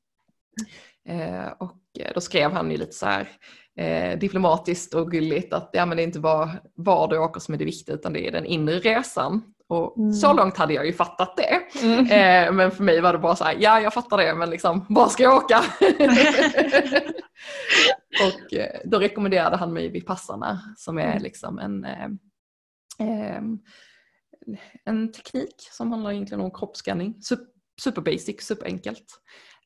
Eh, 1.09 1.47
och 1.59 1.77
eh, 2.01 2.13
då 2.15 2.21
skrev 2.21 2.53
han 2.53 2.71
ju 2.71 2.77
lite 2.77 2.93
så 2.93 3.07
här 3.07 3.29
eh, 3.77 4.19
diplomatiskt 4.19 4.95
och 4.95 5.11
gulligt 5.11 5.53
att 5.53 5.71
ja, 5.73 5.87
men 5.87 5.97
det 5.97 6.03
är 6.03 6.07
inte 6.07 6.21
bara 6.21 6.51
var 6.75 7.09
du 7.09 7.19
åker 7.19 7.41
som 7.41 7.55
är 7.55 7.59
det 7.59 7.65
viktiga 7.65 7.95
utan 7.95 8.13
det 8.13 8.27
är 8.29 8.33
den 8.33 8.47
inre 8.47 8.79
resan. 8.79 9.43
Och 9.69 9.99
Mm. 9.99 10.13
så 10.13 10.33
långt 10.33 10.57
hade 10.57 10.75
jag 10.75 10.87
ju 10.87 10.93
fattat 10.93 11.37
det. 11.37 11.61
Mm. 11.83 12.01
Eh, 12.01 12.53
men 12.53 12.71
för 12.71 12.83
mig 12.85 13.01
var 13.01 13.13
det 13.13 13.19
bara 13.19 13.37
så 13.37 13.45
här, 13.45 13.57
ja 13.61 13.81
jag 13.81 13.95
fattar 13.95 14.17
det 14.17 14.35
men 14.35 14.51
liksom, 14.51 14.87
var 14.89 15.09
ska 15.09 15.23
jag 15.23 15.37
åka? 15.37 15.63
och 18.25 18.55
eh, 18.55 18.81
då 18.85 18.99
rekommenderade 18.99 19.57
han 19.57 19.73
mig 19.73 19.89
Vipassana 19.89 20.61
som 20.77 20.99
är 20.99 21.03
Mm. 21.11 21.23
liksom 21.23 21.59
en, 21.59 21.85
eh, 21.85 22.09
en 24.85 25.13
teknik 25.13 25.55
som 25.73 25.93
handlar 25.93 26.11
egentligen 26.13 26.41
om 26.41 26.51
kroppsskanning. 26.51 27.15
Sup- 27.31 27.47
Super 27.81 28.03
basic, 28.03 28.43
superenkelt. 28.47 29.05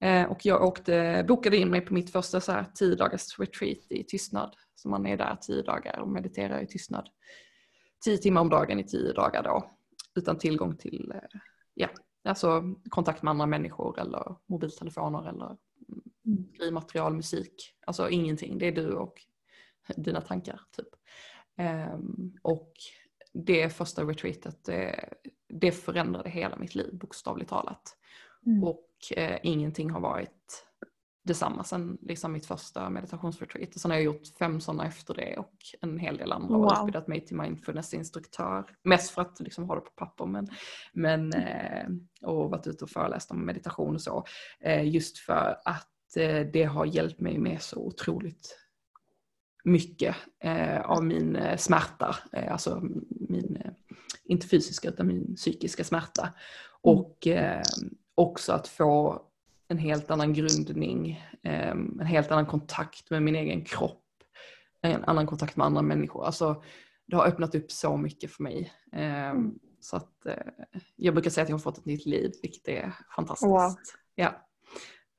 Eh, 0.03 0.25
och 0.25 0.47
jag 0.47 0.63
åkte, 0.63 1.25
bokade 1.29 1.57
in 1.57 1.71
mig 1.71 1.81
på 1.81 1.95
mitt 1.95 2.13
första 2.13 2.41
så 2.41 2.53
här, 2.53 2.65
tio 2.75 2.95
dagars 2.95 3.39
retreat 3.39 3.79
i 3.91 4.05
tystnad. 4.05 4.57
Så 4.75 4.89
man 4.89 5.07
är 5.07 5.17
där 5.17 5.37
tio 5.41 5.63
dagar 5.63 5.99
och 5.99 6.09
mediterar 6.09 6.63
i 6.63 6.67
tystnad. 6.67 7.09
Tio 8.05 8.19
timmar 8.19 8.41
om 8.41 8.49
dagen 8.49 8.79
i 8.81 8.85
tio 8.85 9.13
dagar 9.13 9.43
då. 9.43 9.71
Utan 10.15 10.39
tillgång 10.39 10.77
till 10.77 11.13
eh, 11.15 11.41
ja, 11.75 11.89
alltså 12.25 12.63
kontakt 12.89 13.23
med 13.23 13.31
andra 13.31 13.47
människor 13.47 14.01
eller 14.01 14.37
mobiltelefoner 14.47 15.29
eller 15.29 15.57
Mm. 16.27 16.49
skrivmaterial, 16.55 17.15
musik. 17.15 17.75
Alltså 17.87 18.11
ingenting, 18.11 18.59
det 18.59 18.67
är 18.67 18.73
du 18.73 18.93
och 18.95 19.15
dina 19.97 20.21
tankar 20.21 20.61
typ. 20.77 20.89
Ehm, 21.57 22.33
och 22.43 22.73
det 23.33 23.69
första 23.69 24.05
retreatet, 24.05 24.69
det 25.49 25.73
förändrade 25.73 26.31
hela 26.31 26.57
mitt 26.57 26.75
liv 26.75 26.99
bokstavligt 26.99 27.51
talat. 27.51 27.97
Mm. 28.47 28.65
Och 28.65 28.89
eh, 29.17 29.39
ingenting 29.43 29.91
har 29.91 30.01
varit 30.01 30.67
detsamma 31.25 31.65
sen 31.65 31.99
liksom 32.03 32.33
mitt 32.33 32.47
första 32.47 32.91
meditationsretreat. 32.91 33.75
Och 33.75 33.81
sen 33.81 33.91
har 33.91 33.99
jag 33.99 34.05
gjort 34.05 34.27
fem 34.39 34.61
sådana 34.61 34.87
efter 34.87 35.15
det 35.15 35.37
och 35.39 35.55
en 35.81 35.99
hel 35.99 36.17
del 36.17 36.33
andra 36.33 36.57
och 36.57 36.63
Wow. 36.63 36.73
utbildat 36.79 37.09
mig 37.09 37.27
till 37.27 37.37
mindfulnessinstruktör. 37.37 38.65
Mest 38.85 39.11
för 39.11 39.23
att 39.23 39.41
liksom 39.41 39.65
ha 39.65 39.75
det 39.75 39.81
på 39.81 39.91
papper 39.97 40.27
men, 40.27 40.49
men 40.93 41.33
eh, 41.33 41.87
och 42.23 42.51
varit 42.51 42.67
ute 42.67 42.85
och 42.85 42.91
föreläst 42.91 43.31
om 43.31 43.47
meditation 43.47 43.95
och 43.95 44.03
så. 44.03 44.25
Eh, 44.61 44.89
just 44.89 45.19
för 45.19 45.57
att 45.65 46.17
eh, 46.17 46.47
det 46.53 46.65
har 46.65 46.87
hjälpt 46.87 47.21
mig 47.21 47.39
med 47.39 47.63
så 47.63 47.77
otroligt 47.87 48.59
mycket 49.65 50.17
eh, 50.45 50.81
av 50.81 51.05
min 51.05 51.37
eh, 51.37 51.57
smärta. 51.57 52.17
Eh, 52.33 52.53
alltså 52.53 52.81
min, 53.11 53.63
inte 54.25 54.47
fysiska 54.49 54.89
utan 54.89 55.07
min 55.07 55.35
psykiska 55.37 55.85
smärta. 55.85 56.33
Och 56.81 57.27
eh, 57.27 57.63
också 58.15 58.53
att 58.53 58.69
få 58.69 59.23
en 59.69 59.79
helt 59.79 60.11
annan 60.11 60.33
grundning, 60.33 61.25
eh, 61.43 61.71
en 61.71 62.07
helt 62.07 62.31
annan 62.31 62.47
kontakt 62.47 63.11
med 63.11 63.23
min 63.23 63.37
egen 63.37 63.65
kropp, 63.65 64.05
en 64.83 65.05
annan 65.05 65.27
kontakt 65.27 65.57
med 65.57 65.67
andra 65.67 65.83
människor. 65.83 66.25
Alltså, 66.25 66.63
det 67.07 67.17
har 67.17 67.27
öppnat 67.27 67.55
upp 67.55 67.73
så 67.73 67.97
mycket 67.97 68.33
för 68.33 68.43
mig. 68.43 68.73
Eh, 68.93 69.31
Mm. 69.31 69.59
Så 69.81 69.97
att, 69.97 70.27
eh, 70.27 70.35
jag 70.97 71.15
brukar 71.15 71.31
säga 71.31 71.43
att 71.43 71.49
jag 71.49 71.57
har 71.57 71.63
fått 71.63 71.79
ett 71.79 71.85
nytt 71.85 72.07
liv, 72.07 72.33
vilket 72.43 72.69
är 72.69 72.93
fantastiskt. 73.17 73.51
Wow. 73.51 73.75
Ja. 74.15 74.47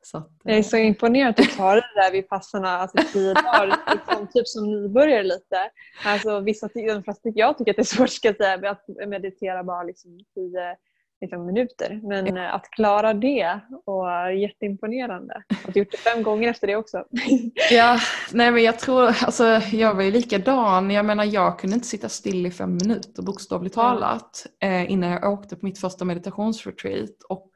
Så 0.01 0.17
att, 0.17 0.31
Jag 0.43 0.53
är 0.53 0.57
eh, 0.57 0.63
så 0.63 0.77
imponerad 0.77 1.29
att 1.29 1.37
du 1.37 1.45
tar 1.45 1.75
det 1.75 2.01
där 2.01 2.11
vid 2.11 2.29
passarna, 2.29 2.69
alltså 2.69 2.97
tio 3.13 3.33
dagar, 3.33 3.67
liksom, 3.93 4.27
typ 4.33 4.47
som 4.47 4.71
nybörjare 4.71 5.23
lite. 5.23 5.71
Alltså, 6.05 6.39
vissa, 6.39 6.69
de 6.73 7.03
flesta 7.03 7.29
jag 7.35 7.57
tycker 7.57 7.71
att 7.71 7.75
det 7.75 7.81
är 7.81 7.95
svårt 7.95 8.09
ska 8.09 8.27
jag 8.27 8.37
säga, 8.37 8.71
att 8.71 8.85
meditera 9.07 9.63
bara 9.63 9.83
liksom, 9.83 10.19
tio 10.35 10.75
liksom, 11.23 11.45
minuter. 11.45 11.99
Men 12.03 12.37
eh, 12.37 12.55
att 12.55 12.69
klara 12.71 13.13
det 13.13 13.59
och 13.85 14.33
jätteimponerande. 14.35 15.43
Att 15.67 15.73
du 15.73 15.79
gjort 15.79 15.91
det 15.91 15.97
fem 15.97 16.23
gånger 16.23 16.49
efter 16.49 16.67
det 16.67 16.75
också. 16.75 17.03
Ja, 17.71 17.99
nej 18.31 18.51
men 18.51 18.63
jag 18.63 18.79
tror, 18.79 19.05
alltså 19.07 19.43
jag 19.71 19.95
var 19.95 20.03
ju 20.03 20.11
likadan. 20.11 20.91
Jag 20.91 21.05
menar 21.05 21.23
jag 21.25 21.59
kunde 21.59 21.73
inte 21.73 21.87
sitta 21.87 22.09
still 22.09 22.45
i 22.45 22.51
fem 22.51 22.77
minuter 22.81 23.23
bokstavligt 23.23 23.77
Mm. 23.77 23.85
talat 23.87 24.45
eh, 24.63 24.91
innan 24.91 25.09
jag 25.11 25.33
åkte 25.33 25.55
på 25.55 25.65
mitt 25.65 25.79
första 25.79 26.05
meditationsretreat. 26.05 27.23
Och 27.29 27.51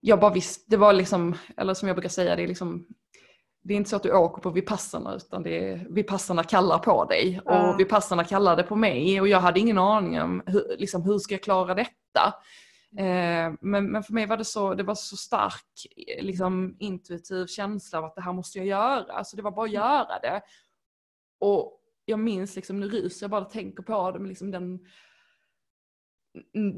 jag 0.00 0.20
bara 0.20 0.32
visste, 0.32 0.64
det 0.68 0.76
var 0.76 0.92
liksom, 0.92 1.34
eller 1.56 1.74
som 1.74 1.88
jag 1.88 1.96
brukar 1.96 2.08
säga, 2.08 2.36
det 2.36 2.42
är 2.42 2.48
liksom 2.48 2.86
det 3.62 3.74
är 3.74 3.76
inte 3.76 3.90
så 3.90 3.96
att 3.96 4.02
du 4.02 4.12
åker 4.12 4.42
på 4.42 4.50
Vipassana 4.50 5.14
utan 5.14 5.42
det 5.42 5.68
är 5.68 5.86
Vipassana 5.90 6.44
kallar 6.44 6.78
på 6.78 7.04
dig 7.04 7.40
och 7.44 7.80
Vipassana 7.80 8.24
kallade 8.24 8.62
på 8.62 8.76
mig 8.76 9.20
och 9.20 9.28
jag 9.28 9.40
hade 9.40 9.60
ingen 9.60 9.78
aning 9.78 10.20
om 10.20 10.42
hur, 10.46 10.76
liksom, 10.78 11.02
hur 11.02 11.18
ska 11.18 11.34
jag 11.34 11.42
klara 11.42 11.74
detta. 11.74 12.34
Eh, 12.98 13.52
men, 13.60 13.92
men 13.92 14.02
för 14.02 14.12
mig 14.12 14.26
var 14.26 14.36
det 14.36 14.44
så, 14.44 14.74
det 14.74 14.82
var 14.82 14.94
så 14.94 15.16
stark 15.16 15.86
liksom, 16.20 16.76
intuitiv 16.78 17.46
känsla 17.46 17.98
av 17.98 18.04
att 18.04 18.14
det 18.14 18.22
här 18.22 18.32
måste 18.32 18.58
jag 18.58 18.66
göra. 18.66 19.12
Alltså 19.12 19.36
det 19.36 19.42
var 19.42 19.50
bara 19.50 19.66
att 19.66 19.72
göra 19.72 20.18
det. 20.22 20.42
Och 21.38 21.80
jag 22.04 22.18
minns, 22.18 22.56
liksom, 22.56 22.80
nu 22.80 22.88
ryser 22.88 23.24
jag 23.24 23.30
bara 23.30 23.44
tänker 23.44 23.82
på 23.82 24.10
det, 24.10 24.18
men 24.18 24.28
liksom 24.28 24.50
den, 24.50 24.78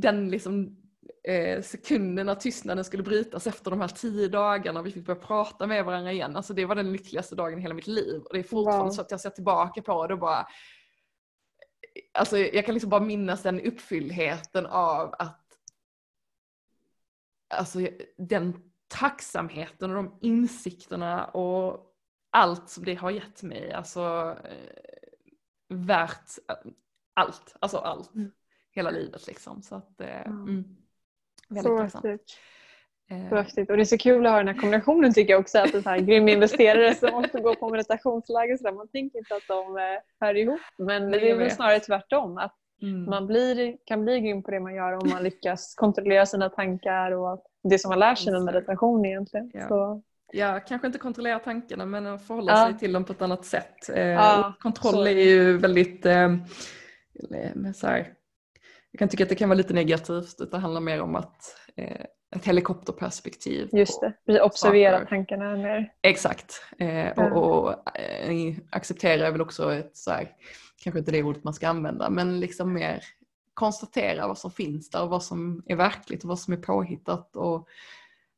den 0.00 0.30
liksom, 0.30 0.81
eh, 1.24 1.62
sekunden 1.62 2.26
när 2.26 2.34
tystnaden 2.34 2.84
skulle 2.84 3.02
brytas 3.02 3.46
efter 3.46 3.70
de 3.70 3.80
här 3.80 3.88
tio 3.88 4.28
dagarna 4.28 4.80
och 4.80 4.86
vi 4.86 4.90
fick 4.92 5.06
börja 5.06 5.20
prata 5.20 5.66
med 5.66 5.84
varandra 5.84 6.12
igen. 6.12 6.36
Alltså 6.36 6.54
det 6.54 6.64
var 6.64 6.74
den 6.74 6.92
lyckligaste 6.92 7.34
dagen 7.34 7.58
i 7.58 7.62
hela 7.62 7.74
mitt 7.74 7.86
liv. 7.86 8.20
Och 8.22 8.32
det 8.32 8.38
är 8.38 8.42
fortfarande 8.42 8.84
Wow. 8.84 8.90
så 8.90 9.00
att 9.00 9.10
jag 9.10 9.20
ser 9.20 9.30
tillbaka 9.30 9.82
på 9.82 10.06
det 10.06 10.14
och 10.14 10.20
bara 10.20 10.46
Alltså 12.14 12.38
jag 12.38 12.66
kan 12.66 12.74
liksom 12.74 12.90
bara 12.90 13.00
minnas 13.00 13.42
den 13.42 13.60
uppfyllheten 13.60 14.66
av 14.66 15.14
att 15.18 15.38
Alltså 17.54 17.78
den 18.18 18.70
tacksamheten 18.88 19.90
och 19.90 19.96
de 19.96 20.18
insikterna 20.20 21.24
och 21.26 21.94
allt 22.30 22.68
som 22.70 22.84
det 22.84 22.94
har 22.94 23.10
gett 23.10 23.42
mig. 23.42 23.72
Alltså 23.72 24.36
eh, 24.44 24.82
värt 25.68 26.30
allt. 27.14 27.56
Alltså 27.60 27.78
allt. 27.78 28.14
Mm. 28.14 28.30
Hela 28.70 28.90
livet 28.90 29.26
liksom. 29.26 29.62
Så 29.62 29.74
att, 29.74 30.00
eh, 30.00 30.08
Ja. 30.08 30.24
mm, 30.24 30.76
väldigt 31.54 31.62
Så 31.62 31.78
häftigt. 31.78 32.38
Eh, 33.10 33.28
Så 33.28 33.36
häftigt. 33.36 33.70
Och 33.70 33.76
det 33.76 33.82
är 33.82 33.84
så 33.84 33.98
kul 33.98 34.26
att 34.26 34.32
ha 34.32 34.38
den 34.38 34.48
här 34.48 34.54
kombinationen 34.54 35.14
tycker 35.14 35.32
jag 35.32 35.40
också. 35.40 35.58
Att 35.58 35.74
en 35.74 35.82
så 35.82 35.88
här 35.88 35.98
grym 35.98 36.28
investerare 36.36 36.94
som 36.94 37.10
måste 37.10 37.40
gå 37.40 37.54
på 37.54 37.70
meditationsläger. 37.70 38.56
Så 38.56 38.64
där. 38.64 38.72
Man 38.72 38.88
tänker 38.88 39.18
inte 39.18 39.34
att 39.34 39.48
de 39.48 39.76
eh, 39.76 39.82
hör 40.20 40.36
ihop. 40.36 40.60
Men 40.78 41.10
det 41.10 41.30
är 41.30 41.36
väl 41.36 41.50
snarare 41.50 41.80
tvärtom. 41.80 42.38
Att 42.38 42.54
mm. 42.82 43.04
man 43.04 43.26
blir, 43.26 43.76
kan 43.84 44.04
bli 44.04 44.20
grym 44.20 44.42
på 44.42 44.50
det 44.50 44.60
man 44.60 44.74
gör 44.74 44.92
om 44.92 45.10
man 45.10 45.22
lyckas 45.22 45.74
kontrollera 45.74 46.26
sina 46.26 46.48
tankar 46.48 47.12
och 47.12 47.44
det 47.62 47.78
som 47.78 47.88
man 47.88 47.98
lär 47.98 48.14
sig 48.14 48.32
med 48.32 48.42
meditation 48.42 49.04
egentligen. 49.04 49.50
Ja. 49.54 49.68
Så, 49.68 50.02
Ja, 50.34 50.60
kanske 50.60 50.86
inte 50.86 50.98
kontrollera 50.98 51.38
tankarna 51.38 51.86
men 51.86 52.06
att 52.06 52.26
förhålla 52.26 52.52
Ja. 52.52 52.66
sig 52.66 52.78
till 52.78 52.92
dem 52.92 53.04
på 53.04 53.12
ett 53.12 53.22
annat 53.22 53.44
sätt. 53.44 53.88
Eh, 53.94 54.08
Ja, 54.08 54.52
kontroll 54.60 54.92
så 54.92 55.02
är 55.02 55.16
är 55.16 55.24
ju 55.24 55.58
väldigt, 55.58 56.06
eh, 56.06 56.28
så 57.74 57.86
här, 57.86 58.14
jag 58.92 58.98
kan 58.98 59.08
tycka 59.08 59.22
att 59.22 59.28
det 59.28 59.34
kan 59.34 59.48
vara 59.48 59.56
lite 59.56 59.74
negativt. 59.74 60.50
Det 60.50 60.58
handlar 60.58 60.80
mer 60.80 61.00
om 61.02 61.16
att 61.16 61.56
eh, 61.76 62.06
ett 62.36 62.44
helikopterperspektiv. 62.44 63.68
Just 63.72 64.00
det, 64.00 64.12
vi 64.24 64.40
observerar 64.40 64.98
saker. 64.98 65.08
tankarna 65.08 65.56
mer. 65.56 65.92
Exakt. 66.02 66.62
Eh, 66.78 67.10
och, 67.10 67.64
och 67.64 67.98
eh, 67.98 68.54
accepterar 68.70 69.30
väl 69.30 69.40
också 69.40 69.72
ett 69.72 69.96
så 69.96 70.10
här, 70.10 70.28
kanske 70.82 70.98
inte 70.98 71.12
det 71.12 71.22
ordet 71.22 71.44
man 71.44 71.54
ska 71.54 71.68
använda, 71.68 72.10
men 72.10 72.40
liksom 72.40 72.72
mer 72.72 73.04
konstatera 73.54 74.26
vad 74.26 74.38
som 74.38 74.50
finns 74.50 74.90
där 74.90 75.02
och 75.02 75.10
vad 75.10 75.22
som 75.22 75.62
är 75.66 75.76
verkligt 75.76 76.22
och 76.22 76.28
vad 76.28 76.38
som 76.38 76.52
är 76.52 76.58
påhittat 76.58 77.36
och 77.36 77.68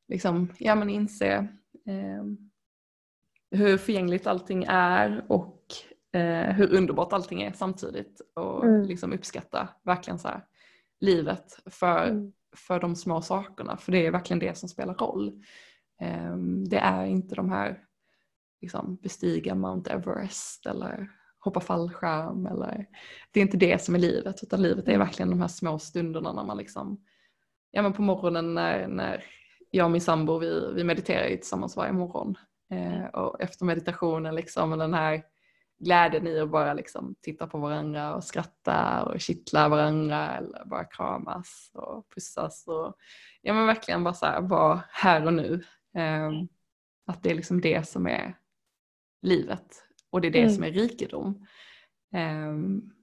liksom, 0.08 0.52
ja 0.58 0.74
men 0.74 0.90
inse 0.90 1.32
eh, 1.86 2.24
hur 3.50 3.78
förgängligt 3.78 4.26
allting 4.26 4.64
är 4.68 5.24
och 5.28 5.53
eh, 6.14 6.54
hur 6.54 6.74
underbart 6.74 7.12
allting 7.12 7.42
är 7.42 7.52
samtidigt 7.52 8.20
och 8.34 8.64
mm. 8.64 8.82
liksom 8.82 9.12
uppskatta 9.12 9.68
verkligen 9.84 10.18
så 10.18 10.28
här, 10.28 10.44
livet 11.00 11.58
för, 11.66 12.06
mm. 12.06 12.32
för 12.56 12.80
de 12.80 12.96
små 12.96 13.22
sakerna 13.22 13.76
för 13.76 13.92
det 13.92 14.06
är 14.06 14.10
verkligen 14.10 14.38
det 14.38 14.58
som 14.58 14.68
spelar 14.68 14.94
roll. 14.94 15.42
Eh, 16.00 16.36
det 16.70 16.78
är 16.78 17.04
inte 17.04 17.34
de 17.34 17.50
här 17.50 17.84
liksom, 18.60 18.96
bestiga 18.96 19.54
Mount 19.54 19.90
Everest 19.92 20.66
eller 20.66 21.10
hoppa 21.38 21.60
fallskärm 21.60 22.46
eller 22.46 22.86
det 23.30 23.40
är 23.40 23.42
inte 23.42 23.56
det 23.56 23.82
som 23.82 23.94
är 23.94 23.98
livet 23.98 24.42
utan 24.42 24.62
livet 24.62 24.88
är 24.88 24.92
mm. 24.92 25.06
verkligen 25.06 25.30
de 25.30 25.40
här 25.40 25.48
små 25.48 25.78
stunderna 25.78 26.32
när 26.32 26.44
man 26.44 26.56
liksom, 26.56 27.04
ja 27.70 27.82
men 27.82 27.92
på 27.92 28.02
morgonen 28.02 28.54
när, 28.54 28.88
när 28.88 29.24
jag 29.70 29.84
och 29.84 29.90
min 29.90 30.00
sambo 30.00 30.38
vi, 30.38 30.72
vi 30.74 30.84
mediterar 30.84 31.28
ju 31.28 31.36
tillsammans 31.36 31.76
varje 31.76 31.92
morgon 31.92 32.34
eh, 32.70 33.04
och 33.04 33.40
efter 33.40 33.64
meditationen 33.64 34.34
liksom 34.34 34.70
den 34.70 34.94
här 34.94 35.22
glädjen 35.84 36.26
i 36.26 36.40
att 36.40 36.50
bara 36.50 36.74
liksom 36.74 37.14
titta 37.20 37.46
på 37.46 37.58
varandra 37.58 38.14
och 38.14 38.24
skratta 38.24 39.04
och 39.04 39.20
kittla 39.20 39.68
varandra 39.68 40.36
eller 40.36 40.64
bara 40.64 40.84
kramas 40.84 41.70
och 41.74 42.08
pussas 42.14 42.66
och 42.66 42.96
ja 43.42 43.54
men 43.54 43.66
verkligen 43.66 44.04
bara 44.04 44.14
så 44.14 44.26
här, 44.26 44.40
vara 44.40 44.82
här 44.90 45.26
och 45.26 45.34
nu. 45.34 45.64
Eh, 45.96 46.30
att 47.06 47.22
det 47.22 47.30
är 47.30 47.34
liksom 47.34 47.60
det 47.60 47.88
som 47.88 48.06
är 48.06 48.38
livet 49.22 49.84
och 50.10 50.20
det 50.20 50.28
är 50.28 50.32
det 50.32 50.42
mm. 50.42 50.54
som 50.54 50.64
är 50.64 50.70
rikedom. 50.70 51.46
Um, 52.12 52.94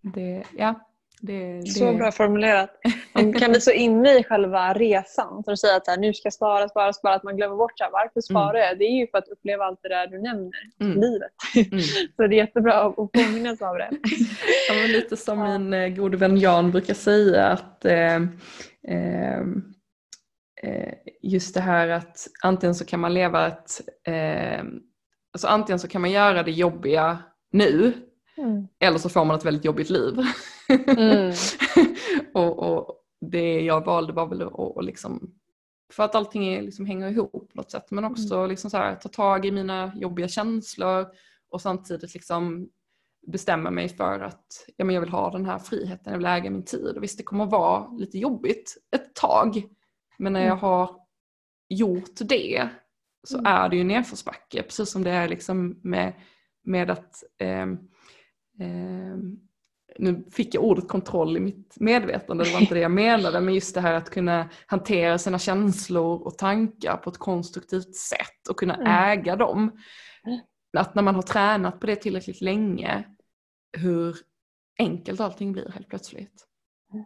det, 0.00 0.44
ja, 0.56 0.91
det, 1.22 1.60
det... 1.60 1.66
Så 1.66 1.92
bra 1.92 2.12
formulerat. 2.12 2.70
Man 3.12 3.32
kan 3.32 3.50
bli 3.50 3.60
så 3.60 3.70
inne 3.70 4.18
i 4.18 4.24
själva 4.24 4.72
resan. 4.72 5.44
Så 5.44 5.50
du 5.50 5.56
säger 5.56 5.76
att 5.76 5.86
här, 5.86 5.96
nu 5.96 6.14
ska 6.14 6.26
jag 6.26 6.32
spara, 6.32 6.68
spara, 6.68 6.92
spara. 6.92 7.14
Att 7.14 7.22
man 7.22 7.36
glömmer 7.36 7.56
bort 7.56 7.78
så 7.78 7.84
här, 7.84 7.90
varför 7.90 8.20
sparar 8.20 8.58
jag? 8.58 8.66
Mm. 8.66 8.78
Det 8.78 8.84
är 8.84 9.00
ju 9.00 9.06
för 9.06 9.18
att 9.18 9.28
uppleva 9.28 9.64
allt 9.64 9.80
det 9.82 9.88
där 9.88 10.06
du 10.06 10.22
nämner. 10.22 10.52
Mm. 10.80 11.00
Livet. 11.00 11.32
Mm. 11.56 11.80
så 12.16 12.26
det 12.26 12.34
är 12.34 12.38
jättebra 12.38 12.82
att 12.82 13.12
påminnas 13.12 13.62
av 13.62 13.76
det. 13.76 13.90
ja, 14.68 14.74
men 14.74 14.92
lite 14.92 15.16
som 15.16 15.42
min 15.42 15.74
eh, 15.74 15.88
gode 15.88 16.16
vän 16.16 16.36
Jan 16.36 16.70
brukar 16.70 16.94
säga 16.94 17.46
att 17.46 17.84
eh, 17.84 18.16
eh, 18.88 19.42
just 21.22 21.54
det 21.54 21.60
här 21.60 21.88
att 21.88 22.26
antingen 22.42 22.74
så 22.74 22.84
kan 22.84 23.00
man 23.00 23.14
leva 23.14 23.46
ett 23.46 23.80
eh, 24.06 24.64
alltså 25.32 25.46
antingen 25.48 25.78
så 25.78 25.88
kan 25.88 26.00
man 26.00 26.10
göra 26.10 26.42
det 26.42 26.50
jobbiga 26.50 27.18
nu 27.52 27.92
mm. 28.38 28.68
eller 28.80 28.98
så 28.98 29.08
får 29.08 29.24
man 29.24 29.36
ett 29.36 29.44
väldigt 29.44 29.64
jobbigt 29.64 29.90
liv. 29.90 30.14
Mm. 30.86 31.32
och, 32.34 32.58
och, 32.58 32.98
det 33.20 33.60
jag 33.60 33.84
valde 33.84 34.12
var 34.12 34.26
väl 34.26 34.42
att, 34.42 34.60
att 34.60 34.84
liksom, 34.84 35.34
för 35.92 36.02
att 36.02 36.14
allting 36.14 36.62
liksom 36.62 36.86
hänger 36.86 37.08
ihop 37.08 37.32
på 37.32 37.56
något 37.56 37.70
sätt 37.70 37.90
men 37.90 38.04
också 38.04 38.34
mm. 38.34 38.48
liksom 38.48 38.70
så 38.70 38.76
här, 38.76 38.94
ta 38.94 39.08
tag 39.08 39.46
i 39.46 39.50
mina 39.50 39.92
jobbiga 39.96 40.28
känslor 40.28 41.06
och 41.50 41.60
samtidigt 41.60 42.14
liksom 42.14 42.68
bestämma 43.26 43.70
mig 43.70 43.88
för 43.88 44.20
att 44.20 44.66
ja, 44.76 44.84
men 44.84 44.94
jag 44.94 45.00
vill 45.00 45.10
ha 45.10 45.30
den 45.30 45.46
här 45.46 45.58
friheten, 45.58 46.12
jag 46.12 46.18
vill 46.18 46.26
äga 46.26 46.50
min 46.50 46.64
tid. 46.64 46.96
Och 46.96 47.02
visst 47.02 47.18
det 47.18 47.24
kommer 47.24 47.46
vara 47.46 47.88
lite 47.92 48.18
jobbigt 48.18 48.76
ett 48.96 49.14
tag 49.14 49.62
men 50.18 50.32
när 50.32 50.40
jag 50.40 50.46
mm. 50.46 50.60
har 50.60 50.96
gjort 51.68 52.14
det 52.20 52.68
så 53.22 53.38
mm. 53.38 53.52
är 53.52 53.68
det 53.68 53.76
ju 53.76 53.84
nedförsbacke. 53.84 54.62
Precis 54.62 54.90
som 54.90 55.04
det 55.04 55.10
är 55.10 55.28
liksom 55.28 55.80
med, 55.82 56.12
med 56.64 56.90
att 56.90 57.24
eh, 57.38 57.62
eh, 58.60 59.16
nu 59.98 60.24
fick 60.30 60.54
jag 60.54 60.64
ordet 60.64 60.88
kontroll 60.88 61.36
i 61.36 61.40
mitt 61.40 61.76
medvetande, 61.80 62.44
det 62.44 62.52
var 62.52 62.60
inte 62.60 62.74
det 62.74 62.80
jag 62.80 62.90
menade, 62.90 63.40
men 63.40 63.54
just 63.54 63.74
det 63.74 63.80
här 63.80 63.94
att 63.94 64.10
kunna 64.10 64.48
hantera 64.66 65.18
sina 65.18 65.38
känslor 65.38 66.22
och 66.22 66.38
tankar 66.38 66.96
på 66.96 67.10
ett 67.10 67.18
konstruktivt 67.18 67.94
sätt 67.94 68.48
och 68.50 68.56
kunna 68.56 68.74
mm. 68.74 68.86
äga 68.86 69.36
dem. 69.36 69.80
Att 70.76 70.94
när 70.94 71.02
man 71.02 71.14
har 71.14 71.22
tränat 71.22 71.80
på 71.80 71.86
det 71.86 71.96
tillräckligt 71.96 72.40
länge, 72.40 73.04
hur 73.72 74.16
enkelt 74.78 75.20
allting 75.20 75.52
blir 75.52 75.72
helt 75.74 75.88
plötsligt. 75.88 76.46
Mm. 76.92 77.04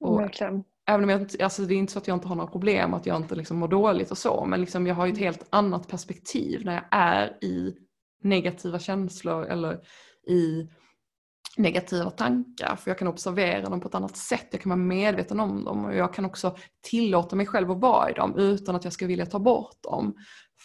Och, 0.00 0.20
Verkligen 0.20 0.64
även 0.90 1.04
om 1.04 1.10
jag 1.10 1.42
alltså 1.42 1.62
det 1.62 1.74
är 1.74 1.78
inte 1.78 1.92
så 1.92 1.98
att 1.98 2.08
jag 2.08 2.16
inte 2.16 2.28
har 2.28 2.36
några 2.36 2.50
problem, 2.50 2.94
att 2.94 3.06
jag 3.06 3.16
inte 3.16 3.34
liksom 3.34 3.58
mår 3.58 3.68
dåligt 3.68 4.10
och 4.10 4.18
så, 4.18 4.44
men 4.44 4.60
liksom 4.60 4.86
jag 4.86 4.94
har 4.94 5.06
ju 5.06 5.12
ett 5.12 5.18
helt 5.18 5.46
annat 5.50 5.88
perspektiv 5.88 6.64
när 6.64 6.74
jag 6.74 6.84
är 6.90 7.44
i 7.44 7.76
negativa 8.22 8.78
känslor 8.78 9.44
eller 9.44 9.80
i 10.28 10.68
negativa 11.56 12.10
tankar 12.10 12.76
för 12.76 12.90
jag 12.90 12.98
kan 12.98 13.08
observera 13.08 13.68
dem 13.68 13.80
på 13.80 13.88
ett 13.88 13.94
annat 13.94 14.16
sätt, 14.16 14.48
jag 14.50 14.60
kan 14.60 14.70
vara 14.70 14.76
medveten 14.76 15.40
om 15.40 15.64
dem 15.64 15.84
och 15.84 15.94
jag 15.94 16.14
kan 16.14 16.24
också 16.24 16.56
tillåta 16.80 17.36
mig 17.36 17.46
själv 17.46 17.70
att 17.70 17.80
vara 17.80 18.10
i 18.10 18.12
dem 18.12 18.38
utan 18.38 18.76
att 18.76 18.84
jag 18.84 18.92
ska 18.92 19.06
vilja 19.06 19.26
ta 19.26 19.38
bort 19.38 19.82
dem. 19.82 20.14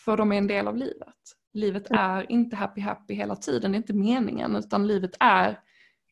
För 0.05 0.17
de 0.17 0.31
är 0.31 0.37
en 0.37 0.47
del 0.47 0.67
av 0.67 0.77
livet. 0.77 1.15
Livet 1.53 1.89
mm. 1.89 2.01
är 2.01 2.31
inte 2.31 2.55
happy 2.55 2.81
happy 2.81 3.13
hela 3.13 3.35
tiden, 3.35 3.71
det 3.71 3.75
är 3.75 3.77
inte 3.77 3.93
meningen 3.93 4.55
utan 4.55 4.87
livet 4.87 5.11
är 5.19 5.59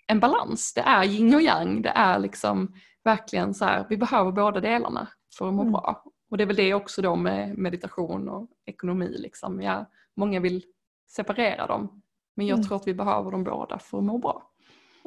en 0.07 0.19
balans, 0.19 0.73
det 0.73 0.81
är 0.81 1.03
yin 1.03 1.35
och 1.35 1.41
yang, 1.41 1.81
det 1.81 1.89
är 1.89 2.19
liksom 2.19 2.73
verkligen 3.03 3.53
så 3.53 3.65
här, 3.65 3.85
vi 3.89 3.97
behöver 3.97 4.31
båda 4.31 4.59
delarna 4.59 5.07
för 5.37 5.47
att 5.47 5.53
må 5.53 5.61
mm. 5.61 5.71
bra. 5.71 6.03
Och 6.31 6.37
det 6.37 6.43
är 6.43 6.47
väl 6.47 6.55
det 6.55 6.73
också 6.73 7.01
då 7.01 7.15
med 7.15 7.57
meditation 7.57 8.29
och 8.29 8.49
ekonomi. 8.65 9.15
Liksom. 9.19 9.61
Ja, 9.61 9.89
många 10.15 10.39
vill 10.39 10.63
separera 11.07 11.67
dem 11.67 12.01
men 12.35 12.47
jag 12.47 12.55
mm. 12.55 12.67
tror 12.67 12.77
att 12.77 12.87
vi 12.87 12.93
behöver 12.93 13.31
dem 13.31 13.43
båda 13.43 13.79
för 13.79 13.97
att 13.97 14.03
må 14.03 14.17
bra. 14.17 14.52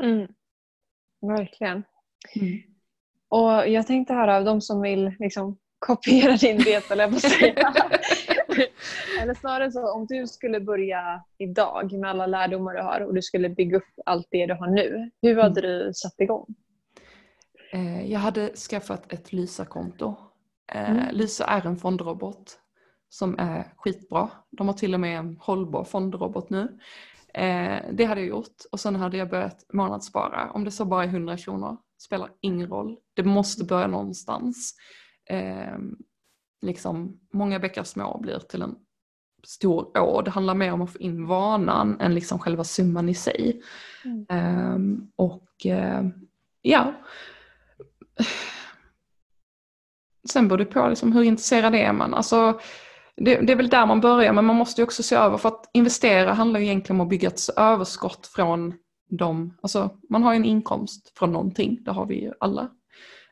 Mm. 0.02 0.26
Verkligen. 1.20 1.84
Mm. 2.34 2.62
Och 3.28 3.68
jag 3.68 3.86
tänkte 3.86 4.14
höra 4.14 4.36
av 4.36 4.44
de 4.44 4.60
som 4.60 4.82
vill 4.82 5.12
liksom, 5.18 5.58
kopiera 5.78 6.36
din 6.36 6.58
diet 6.58 6.90
eller 6.90 7.10
på 7.10 7.20
säga. 7.20 7.74
eller 9.22 9.34
snarare 9.34 9.72
så 9.72 9.92
om 9.92 10.06
du 10.06 10.26
skulle 10.26 10.60
börja 10.60 11.24
idag 11.38 11.92
med 11.92 12.10
alla 12.10 12.26
lärdomar 12.26 12.74
du 12.74 12.82
har 12.82 13.00
och 13.00 13.14
du 13.14 13.22
skulle 13.22 13.48
bygga 13.48 13.76
upp 13.76 13.98
allt 14.06 14.28
det 14.30 14.46
du 14.46 14.54
har 14.54 14.66
nu. 14.66 15.10
Hur 15.22 15.36
hade 15.36 15.60
mm. 15.60 15.86
du 15.86 15.94
satt 15.94 16.20
igång? 16.20 16.46
Eh, 17.72 18.12
jag 18.12 18.20
hade 18.20 18.56
skaffat 18.56 19.12
ett 19.12 19.32
Lysa-konto. 19.32 20.14
Eh, 20.72 20.90
mm. 20.90 21.04
Lysa 21.12 21.44
är 21.44 21.66
en 21.66 21.76
fondrobot 21.76 22.58
som 23.08 23.38
är 23.38 23.72
skitbra. 23.76 24.30
De 24.50 24.66
har 24.66 24.74
till 24.74 24.94
och 24.94 25.00
med 25.00 25.18
en 25.18 25.36
hållbar 25.40 25.84
fondrobot 25.84 26.50
nu. 26.50 26.78
Eh, 27.36 27.82
det 27.92 28.04
hade 28.04 28.20
jag 28.20 28.28
gjort 28.28 28.56
och 28.72 28.80
sen 28.80 28.96
hade 28.96 29.16
jag 29.16 29.30
börjat 29.30 29.66
månadsspara. 29.72 30.50
Om 30.50 30.64
det 30.64 30.70
så 30.70 30.84
bara 30.84 31.04
är 31.04 31.08
100 31.08 31.36
kronor 31.36 31.76
spelar 32.02 32.30
ingen 32.40 32.68
roll. 32.68 32.96
Det 33.14 33.22
måste 33.22 33.64
börja 33.64 33.86
någonstans. 33.86 34.74
Liksom, 36.62 37.20
många 37.32 37.58
bäckar 37.58 37.84
små 37.84 38.18
blir 38.18 38.38
till 38.38 38.62
en 38.62 38.74
stor 39.46 39.98
å. 39.98 40.22
Det 40.22 40.30
handlar 40.30 40.54
mer 40.54 40.72
om 40.72 40.82
att 40.82 40.92
få 40.92 40.98
in 40.98 41.26
vanan 41.26 42.00
än 42.00 42.14
liksom 42.14 42.38
själva 42.38 42.64
summan 42.64 43.08
i 43.08 43.14
sig. 43.14 43.62
Mm. 44.04 45.10
och 45.16 45.66
ja, 46.62 46.94
sen 50.32 50.48
beror 50.48 50.58
det 50.58 50.64
på 50.64 50.88
liksom 50.88 51.12
hur 51.12 51.22
intresserad 51.22 51.74
är 51.74 51.92
man. 51.92 52.14
Alltså, 52.14 52.60
det, 53.16 53.36
det, 53.36 53.52
är 53.52 53.56
väl 53.56 53.68
där 53.68 53.86
man 53.86 54.00
börjar 54.00 54.32
men 54.32 54.44
man 54.44 54.56
måste 54.56 54.80
ju 54.80 54.84
också 54.84 55.02
se 55.02 55.16
över 55.16 55.36
för 55.36 55.48
att 55.48 55.70
investera 55.72 56.32
handlar 56.32 56.60
ju 56.60 56.66
egentligen 56.66 57.00
om 57.00 57.06
att 57.06 57.10
bygga 57.10 57.28
ett 57.28 57.40
överskott 57.56 58.26
från 58.26 58.74
dem. 59.10 59.56
Alltså 59.60 59.90
man 60.10 60.22
har 60.22 60.32
ju 60.32 60.36
en 60.36 60.44
inkomst 60.44 61.18
från 61.18 61.32
någonting, 61.32 61.78
det 61.84 61.90
har 61.90 62.06
vi 62.06 62.22
ju 62.22 62.32
alla. 62.40 62.70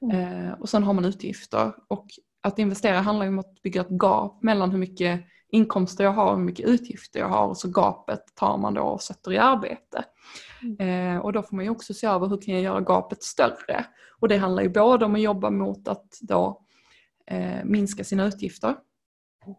Mm. 0.03 0.47
Eh, 0.47 0.53
och 0.53 0.69
sen 0.69 0.83
har 0.83 0.93
man 0.93 1.05
utgifter 1.05 1.73
och 1.89 2.07
att 2.43 2.59
investera 2.59 3.01
handlar 3.01 3.27
ju 3.27 3.33
om 3.33 3.39
att 3.39 3.63
bygga 3.63 3.81
ett 3.81 4.03
gap 4.03 4.43
mellan 4.43 4.71
hur 4.71 4.79
mycket 4.79 5.21
inkomster 5.49 6.05
jag 6.05 6.13
har 6.13 6.31
och 6.31 6.39
hur 6.39 6.45
mycket 6.45 6.67
utgifter 6.67 7.21
jag 7.21 7.29
har 7.29 7.47
och 7.47 7.57
så 7.57 7.69
gapet 7.69 8.21
tar 8.35 8.59
man 8.59 8.75
då 8.75 8.83
och 8.83 9.03
sätter 9.03 9.33
i 9.33 9.39
arbete. 9.39 10.05
Mm. 10.63 11.17
Eh, 11.17 11.21
och 11.21 11.33
då 11.33 11.43
får 11.43 11.57
man 11.57 11.65
ju 11.65 11.71
också 11.71 11.95
se 11.95 12.07
över 12.07 12.27
hur 12.27 12.41
kan 12.41 12.55
jag 12.55 12.63
göra 12.63 12.81
gapet 12.81 13.23
större. 13.23 13.85
Och 14.21 14.29
det 14.29 14.37
handlar 14.37 14.63
ju 14.63 14.69
både 14.69 15.05
om 15.05 15.15
att 15.15 15.21
jobba 15.21 15.51
mot 15.51 15.89
att 15.89 16.19
då 16.21 16.63
eh, 17.27 17.65
minska 17.65 18.05
sina 18.05 18.25
utgifter, 18.25 18.75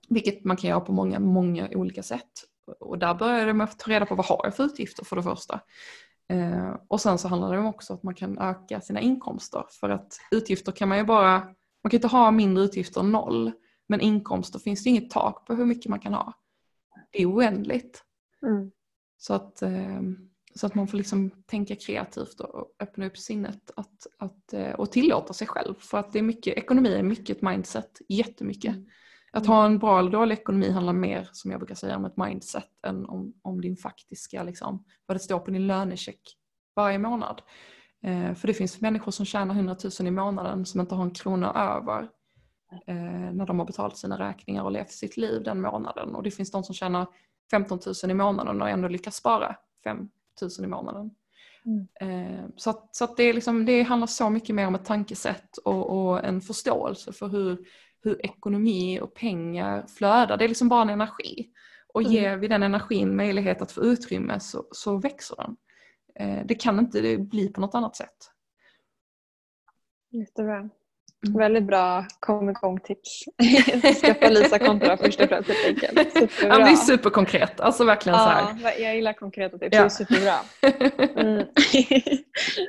vilket 0.09 0.45
man 0.45 0.57
kan 0.57 0.69
göra 0.69 0.79
på 0.79 0.91
många, 0.91 1.19
många 1.19 1.69
olika 1.69 2.03
sätt. 2.03 2.31
Och 2.79 2.99
där 2.99 3.13
börjar 3.13 3.45
det 3.45 3.53
med 3.53 3.63
att 3.63 3.79
ta 3.79 3.91
reda 3.91 4.05
på 4.05 4.15
vad 4.15 4.25
har 4.25 4.41
jag 4.43 4.55
för 4.55 4.63
utgifter 4.63 5.05
för 5.05 5.15
det 5.15 5.23
första. 5.23 5.59
Eh, 6.29 6.75
och 6.87 7.01
sen 7.01 7.17
så 7.17 7.27
handlar 7.27 7.53
det 7.53 7.59
också 7.59 7.93
om 7.93 7.97
att 7.97 8.03
man 8.03 8.15
kan 8.15 8.37
öka 8.37 8.81
sina 8.81 9.01
inkomster 9.01 9.63
för 9.79 9.89
att 9.89 10.17
utgifter 10.31 10.71
kan 10.71 10.89
man 10.89 10.97
ju 10.97 11.03
bara, 11.03 11.39
man 11.83 11.91
kan 11.91 11.97
inte 11.97 12.07
ha 12.07 12.31
mindre 12.31 12.63
utgifter 12.63 13.01
än 13.01 13.11
noll. 13.11 13.51
Men 13.87 14.01
inkomster 14.01 14.59
finns 14.59 14.83
det 14.83 14.89
inget 14.89 15.09
tak 15.09 15.47
på 15.47 15.53
hur 15.53 15.65
mycket 15.65 15.89
man 15.89 15.99
kan 15.99 16.13
ha. 16.13 16.33
Det 17.11 17.21
är 17.21 17.25
oändligt. 17.25 18.03
Mm. 18.41 18.71
Så 19.17 19.33
att 19.33 19.61
eh, 19.61 20.01
så 20.55 20.65
att 20.65 20.75
man 20.75 20.87
får 20.87 20.97
liksom 20.97 21.31
tänka 21.45 21.75
kreativt 21.75 22.39
och 22.39 22.75
öppna 22.79 23.05
upp 23.05 23.17
sinnet 23.17 23.71
att, 23.75 24.07
att, 24.17 24.53
eh, 24.53 24.71
och 24.71 24.91
tillåta 24.91 25.33
sig 25.33 25.47
själv. 25.47 25.75
För 25.79 25.97
att 25.97 26.13
det 26.13 26.19
är 26.19 26.23
mycket, 26.23 26.57
ekonomi 26.57 26.93
är 26.93 27.03
mycket 27.03 27.37
ett 27.37 27.43
mindset, 27.43 28.01
jättemycket. 28.09 28.75
Mm. 28.75 28.85
Att 29.35 29.45
ha 29.45 29.65
en 29.65 29.77
bra 29.77 29.99
eller 29.99 30.11
dålig 30.11 30.35
ekonomi 30.35 30.69
handlar 30.69 30.93
mer, 30.93 31.29
som 31.31 31.51
jag 31.51 31.59
brukar 31.59 31.75
säga, 31.75 31.95
om 31.95 32.05
ett 32.05 32.17
mindset 32.17 32.69
än 32.87 33.05
om, 33.05 33.33
om 33.41 33.61
din 33.61 33.77
faktiska, 33.77 34.43
liksom, 34.43 34.83
vad 35.05 35.15
det 35.15 35.19
står 35.19 35.39
på 35.39 35.51
din 35.51 35.67
lönecheck 35.67 36.21
varje 36.75 36.97
månad. 36.97 37.41
Eh, 38.03 38.33
för 38.33 38.47
det 38.47 38.53
finns 38.53 38.81
människor 38.81 39.11
som 39.11 39.25
tjänar 39.25 39.55
100 39.55 39.75
000 39.99 40.07
i 40.07 40.11
månaden 40.11 40.65
som 40.65 40.81
inte 40.81 40.95
har 40.95 41.03
en 41.03 41.11
krona 41.11 41.53
över 41.53 42.09
eh, 42.87 43.33
när 43.33 43.45
de 43.45 43.59
har 43.59 43.65
betalat 43.65 43.97
sina 43.97 44.19
räkningar 44.29 44.63
och 44.63 44.71
levt 44.71 44.91
sitt 44.91 45.17
liv 45.17 45.43
den 45.43 45.61
månaden. 45.61 46.15
Och 46.15 46.23
det 46.23 46.31
finns 46.31 46.51
de 46.51 46.63
som 46.63 46.75
tjänar 46.75 47.07
15 47.51 47.79
000 48.03 48.11
i 48.11 48.13
månaden 48.13 48.61
och 48.61 48.69
ändå 48.69 48.87
lyckas 48.87 49.15
spara 49.15 49.55
5 49.83 50.09
000 50.41 50.51
i 50.63 50.67
månaden. 50.67 51.11
Mm. 51.65 51.87
Eh, 51.99 52.45
så 52.55 52.69
att, 52.69 52.95
så 52.95 53.03
att 53.03 53.17
det, 53.17 53.23
är 53.23 53.33
liksom, 53.33 53.65
det 53.65 53.83
handlar 53.83 54.07
så 54.07 54.29
mycket 54.29 54.55
mer 54.55 54.67
om 54.67 54.75
ett 54.75 54.85
tankesätt 54.85 55.57
och, 55.57 55.89
och 55.89 56.25
en 56.25 56.41
förståelse 56.41 57.13
för 57.13 57.27
hur, 57.27 57.65
hur 58.05 58.25
ekonomi 58.25 58.99
och 58.99 59.13
pengar 59.13 59.87
flödar. 59.87 60.37
Det 60.37 60.43
är 60.43 60.47
liksom 60.47 60.69
bara 60.69 60.81
en 60.81 60.89
energi. 60.89 61.49
Och 61.87 62.01
mm. 62.01 62.13
ger 62.13 62.37
vi 62.37 62.47
den 62.47 62.63
energin 62.63 63.15
möjlighet 63.15 63.61
att 63.61 63.71
få 63.71 63.81
utrymme 63.81 64.39
så, 64.39 64.67
så 64.71 64.97
växer 64.97 65.35
den. 65.35 65.57
Eh, 66.19 66.45
det 66.45 66.55
kan 66.55 66.79
inte 66.79 67.17
bli 67.17 67.47
på 67.47 67.61
något 67.61 67.75
annat 67.75 67.95
sätt. 67.95 68.31
Jättebra. 70.11 70.69
Mm. 71.27 71.39
Väldigt 71.39 71.63
bra 71.63 72.05
kom 72.19 72.49
igång-tips. 72.49 73.25
Skaffa 74.01 74.29
Lisa-konto 74.29 74.97
först 74.97 75.21
och 75.21 75.29
främst 75.29 75.49
helt 75.49 75.83
enkelt. 75.83 76.13
Superbra. 76.13 76.59
Ja, 76.59 76.65
det 76.65 76.71
är 76.71 76.75
superkonkret. 76.75 77.59
Alltså 77.59 77.83
verkligen 77.83 78.19
ja, 78.19 78.23
så 78.23 78.67
här. 78.67 78.79
Jag 78.79 78.95
gillar 78.95 79.13
konkreta 79.13 79.57
tips, 79.57 79.75
ja. 79.75 79.79
det 79.79 79.85
är 79.85 79.89
superbra. 79.89 80.35
Mm. 81.15 81.45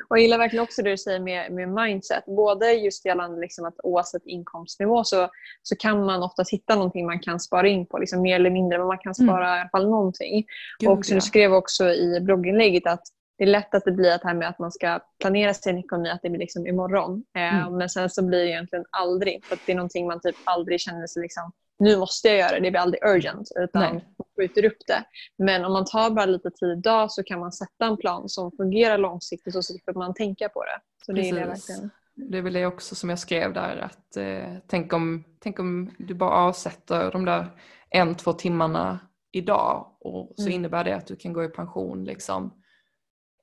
och 0.09 0.19
jag 0.19 0.23
gillar 0.23 0.39
verkligen 0.39 0.63
också 0.63 0.83
det 0.83 0.91
du 0.91 0.99
säger 0.99 1.21
med, 1.21 1.53
med 1.53 1.69
mindset. 1.69 2.25
Både 2.27 2.73
just 2.73 3.05
gällande 3.05 3.41
liksom 3.41 3.65
att 3.65 3.75
oavsett 3.83 4.27
inkomstnivå 4.27 5.05
så, 5.05 5.29
så 5.63 5.77
kan 5.77 6.05
man 6.05 6.23
ofta 6.23 6.45
hitta 6.51 6.75
någonting 6.75 7.07
man 7.07 7.21
kan 7.21 7.41
spara 7.41 7.69
in 7.69 7.87
på, 7.87 7.99
liksom 7.99 8.23
mer 8.23 8.35
eller 8.35 8.51
mindre, 8.51 8.79
men 8.79 8.87
man 8.87 8.99
kan 8.99 9.15
spara 9.15 9.47
mm. 9.47 9.59
i 9.59 9.61
alla 9.61 9.69
fall 9.69 9.91
någonting. 9.91 10.47
Gud, 10.79 10.91
och 10.91 11.07
som 11.07 11.15
du 11.15 11.21
skrev 11.21 11.55
också 11.55 11.89
i 11.89 12.21
blogginlägget 12.21 12.87
att 12.87 13.03
det 13.39 13.45
är 13.45 13.49
lätt 13.49 13.75
att 13.75 13.85
det 13.85 13.93
blir 13.93 14.11
det 14.11 14.21
här 14.25 14.35
med 14.35 14.49
att 14.49 14.59
man 14.59 14.73
ska 14.73 15.01
planera 15.21 15.55
sin 15.55 15.79
ekonomi, 15.79 16.11
att 16.11 16.23
det 16.23 16.31
blir 16.31 16.41
liksom 16.41 16.67
imorgon. 16.67 17.25
Eh, 17.37 17.67
mm. 17.67 17.77
Men 17.77 17.89
sen 17.89 18.11
så 18.11 18.23
blir 18.23 18.39
det 18.39 18.51
egentligen 18.51 18.85
aldrig, 18.91 19.45
för 19.45 19.59
det 19.67 19.73
är 19.73 19.77
någonting 19.77 20.07
man 20.07 20.21
typ 20.21 20.37
aldrig 20.45 20.81
känner 20.81 21.07
sig 21.07 21.23
liksom, 21.23 21.53
nu 21.79 21.97
måste 21.97 22.29
jag 22.29 22.37
göra 22.39 22.51
det, 22.51 22.61
det 22.61 22.71
blir 22.71 22.81
aldrig 22.81 23.05
urgent, 23.05 23.49
utan 23.57 23.83
Nej. 23.83 23.93
man 23.93 24.27
skjuter 24.37 24.65
upp 24.65 24.79
det. 24.87 25.05
Men 25.39 25.65
om 25.65 25.73
man 25.73 25.85
tar 25.85 26.11
bara 26.11 26.27
lite 26.27 26.51
tid 26.51 26.79
idag 26.79 27.11
så 27.11 27.23
kan 27.23 27.41
man 27.41 27.53
sätta 27.53 27.87
en 27.87 27.97
plan 27.97 28.29
som 28.29 28.53
fungerar 28.57 28.99
långsiktigt 28.99 29.53
så 29.53 29.63
slipper 29.63 29.93
man 29.93 30.15
tänka 30.15 30.49
på 30.49 30.65
det. 30.65 30.81
Så 31.07 31.13
det 31.13 31.29
är 31.29 31.35
det 31.35 31.47
verkligen. 31.47 31.91
Det 32.15 32.39
är 32.39 32.43
väl 32.43 32.53
det 32.53 32.67
också 32.67 32.95
som 32.95 33.11
jag 33.11 33.19
skrev 33.19 33.53
där, 33.53 33.77
att 33.77 34.17
eh, 34.17 34.55
tänk, 34.67 34.93
om, 34.93 35.25
tänk 35.39 35.59
om 35.59 35.91
du 35.99 36.15
bara 36.15 36.31
avsätter 36.31 37.13
de 37.13 37.25
där 37.25 37.47
en, 37.91 38.15
två 38.15 38.33
timmarna 38.33 38.99
idag 39.33 39.93
och 40.01 40.33
så 40.37 40.43
mm. 40.43 40.53
innebär 40.53 40.85
det 40.85 40.97
att 40.97 41.07
du 41.07 41.17
kan 41.17 41.33
gå 41.33 41.45
i 41.45 41.49
pension 41.49 42.05
liksom 42.05 42.53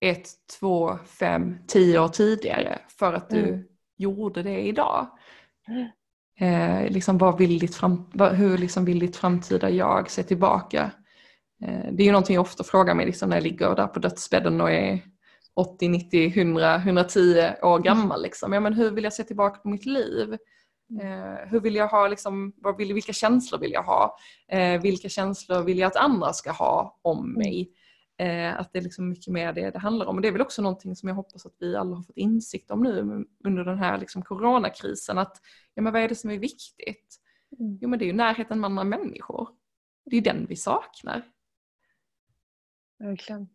ett, 0.03 0.29
två, 0.59 0.97
fem, 1.05 1.57
tio 1.67 1.99
år 1.99 2.07
tidigare 2.07 2.79
för 2.99 3.13
att 3.13 3.29
du 3.29 3.47
mm. 3.47 3.63
gjorde 3.97 4.43
det 4.43 4.61
idag. 4.61 5.07
Eh, 6.39 6.91
liksom 6.91 7.17
vad 7.17 7.37
vill 7.37 7.59
ditt 7.59 7.75
fram, 7.75 8.09
vad, 8.13 8.33
hur 8.33 8.57
liksom 8.57 8.85
vill 8.85 8.99
ditt 8.99 9.15
framtida 9.15 9.69
jag 9.69 10.09
se 10.09 10.23
tillbaka? 10.23 10.91
Eh, 11.63 11.91
det 11.91 12.03
är 12.03 12.05
ju 12.05 12.11
någonting 12.11 12.35
jag 12.35 12.41
ofta 12.41 12.63
frågar 12.63 12.95
mig 12.95 13.05
liksom 13.05 13.29
när 13.29 13.37
jag 13.37 13.43
ligger 13.43 13.75
där 13.75 13.87
på 13.87 13.99
dödsbädden 13.99 14.61
och 14.61 14.71
är 14.71 14.99
80, 15.55 15.89
90, 15.89 16.39
100, 16.39 16.75
110 16.75 17.53
år 17.61 17.79
gammal. 17.79 18.21
Liksom. 18.23 18.53
Ja, 18.53 18.59
men 18.59 18.73
hur 18.73 18.91
vill 18.91 19.03
jag 19.03 19.13
se 19.13 19.23
tillbaka 19.23 19.59
på 19.59 19.69
mitt 19.69 19.85
liv? 19.85 20.33
Eh, 21.01 21.49
hur 21.49 21.59
vill 21.59 21.75
jag 21.75 21.87
ha, 21.87 22.07
liksom, 22.07 22.53
vad 22.55 22.77
vill, 22.77 22.93
vilka 22.93 23.13
känslor 23.13 23.59
vill 23.59 23.71
jag 23.71 23.83
ha? 23.83 24.17
Eh, 24.51 24.81
vilka 24.81 25.09
känslor 25.09 25.63
vill 25.63 25.79
jag 25.79 25.87
att 25.87 25.95
andra 25.95 26.33
ska 26.33 26.51
ha 26.51 26.99
om 27.01 27.33
mig? 27.33 27.71
Eh, 28.23 28.59
att 28.59 28.73
det 28.73 28.79
är 28.79 28.83
liksom 28.83 29.09
mycket 29.09 29.33
mer 29.33 29.53
det 29.53 29.71
det 29.71 29.79
handlar 29.79 30.05
om. 30.05 30.15
Och 30.15 30.21
det 30.21 30.27
är 30.27 30.31
väl 30.31 30.41
också 30.41 30.61
någonting 30.61 30.95
som 30.95 31.09
jag 31.09 31.15
hoppas 31.15 31.45
att 31.45 31.55
vi 31.59 31.75
alla 31.75 31.95
har 31.95 32.03
fått 32.03 32.17
insikt 32.17 32.71
om 32.71 32.83
nu 32.83 33.25
under 33.43 33.63
den 33.63 33.77
här 33.77 33.97
liksom 33.97 34.21
coronakrisen. 34.21 35.17
Att 35.17 35.41
ja, 35.73 35.81
men 35.81 35.93
vad 35.93 36.01
är 36.01 36.09
det 36.09 36.15
som 36.15 36.29
är 36.29 36.37
viktigt? 36.37 37.19
Mm. 37.59 37.77
Jo 37.81 37.89
men 37.89 37.99
det 37.99 38.05
är 38.05 38.07
ju 38.07 38.13
närheten 38.13 38.59
med 38.59 38.65
andra 38.65 38.83
människor. 38.83 39.47
Det 40.05 40.17
är 40.17 40.21
den 40.21 40.45
vi 40.49 40.55
saknar. 40.55 41.23
Verkligen. 42.99 43.49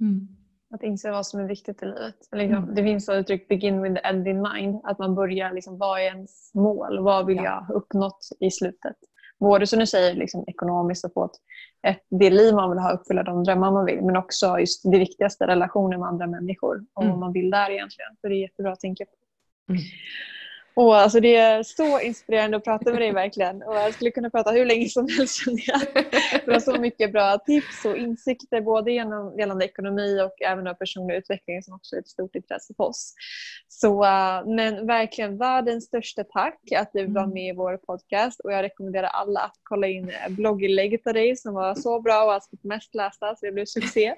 Mm. 0.00 0.28
Att 0.70 0.82
inse 0.82 1.10
vad 1.10 1.26
som 1.26 1.40
är 1.40 1.48
viktigt 1.48 1.82
i 1.82 1.86
livet. 1.86 2.28
Liksom, 2.32 2.62
mm. 2.62 2.74
Det 2.74 2.82
finns 2.82 3.08
ett 3.08 3.20
uttryck, 3.20 3.48
begin 3.48 3.82
with 3.82 3.94
the 3.94 4.00
end 4.00 4.28
in 4.28 4.42
mind. 4.42 4.80
Att 4.84 4.98
man 4.98 5.14
börjar, 5.14 5.52
liksom, 5.52 5.78
vad 5.78 6.00
är 6.00 6.04
ens 6.04 6.54
mål? 6.54 7.02
Vad 7.02 7.26
vill 7.26 7.36
ja. 7.36 7.44
jag 7.44 7.60
ha 7.60 7.74
uppnått 7.74 8.28
i 8.40 8.50
slutet? 8.50 8.96
både 9.42 9.66
som 9.66 9.78
du 9.78 9.86
säger 9.86 10.14
liksom, 10.14 10.44
ekonomiskt 10.46 11.04
och 11.04 11.12
få 11.12 11.24
ett, 11.24 11.40
ett, 11.82 12.06
det 12.10 12.30
liv 12.30 12.54
man 12.54 12.70
vill 12.70 12.78
ha, 12.78 12.92
uppfylla 12.92 13.22
de 13.22 13.44
drömmar 13.44 13.70
man 13.70 13.84
vill, 13.84 14.02
men 14.02 14.16
också 14.16 14.58
just 14.58 14.92
det 14.92 14.98
viktigaste, 14.98 15.46
relationer 15.46 15.98
med 15.98 16.08
andra 16.08 16.26
människor 16.26 16.84
och 16.94 17.02
mm. 17.02 17.12
vad 17.12 17.20
man 17.20 17.32
vill 17.32 17.50
där 17.50 17.70
egentligen. 17.70 18.10
För 18.20 18.28
det 18.28 18.34
är 18.34 18.40
jättebra 18.40 18.72
att 18.72 18.80
tänka 18.80 19.04
på. 19.04 19.12
Mm. 19.72 19.82
Och 20.74 20.96
alltså 20.96 21.20
det 21.20 21.36
är 21.36 21.62
så 21.62 22.00
inspirerande 22.00 22.56
att 22.56 22.64
prata 22.64 22.90
med 22.90 23.00
dig 23.00 23.12
verkligen. 23.12 23.62
Och 23.62 23.74
jag 23.74 23.94
skulle 23.94 24.10
kunna 24.10 24.30
prata 24.30 24.50
hur 24.50 24.66
länge 24.66 24.88
som 24.88 25.08
helst 25.18 25.44
känner 25.44 25.62
jag. 25.66 25.80
Du 26.44 26.52
har 26.52 26.60
så 26.60 26.80
mycket 26.80 27.12
bra 27.12 27.38
tips 27.38 27.84
och 27.84 27.96
insikter 27.96 28.60
både 28.60 28.92
genom 28.92 29.38
gällande 29.38 29.64
ekonomi 29.64 30.20
och 30.22 30.42
även 30.42 30.66
av 30.66 30.74
personlig 30.74 31.14
utveckling 31.14 31.62
som 31.62 31.74
också 31.74 31.96
är 31.96 32.00
ett 32.00 32.08
stort 32.08 32.34
intresse 32.34 32.74
för 32.76 32.84
oss. 32.84 33.14
Så, 33.68 34.04
uh, 34.04 34.46
men 34.46 34.86
verkligen 34.86 35.38
världens 35.38 35.84
största 35.84 36.24
tack 36.24 36.60
att 36.76 36.90
du 36.92 37.06
var 37.06 37.22
mm. 37.22 37.34
med 37.34 37.48
i 37.48 37.56
vår 37.56 37.76
podcast 37.76 38.40
och 38.40 38.52
jag 38.52 38.62
rekommenderar 38.62 39.06
alla 39.06 39.40
att 39.40 39.56
kolla 39.62 39.86
in 39.86 40.12
blogginlägget 40.28 41.06
av 41.06 41.14
dig 41.14 41.36
som 41.36 41.54
var 41.54 41.74
så 41.74 42.00
bra 42.00 42.24
och 42.24 42.32
alltså 42.32 42.50
mest 42.62 42.94
lästa 42.94 43.36
så 43.36 43.46
det 43.46 43.52
blev 43.52 43.64
succé. 43.64 44.14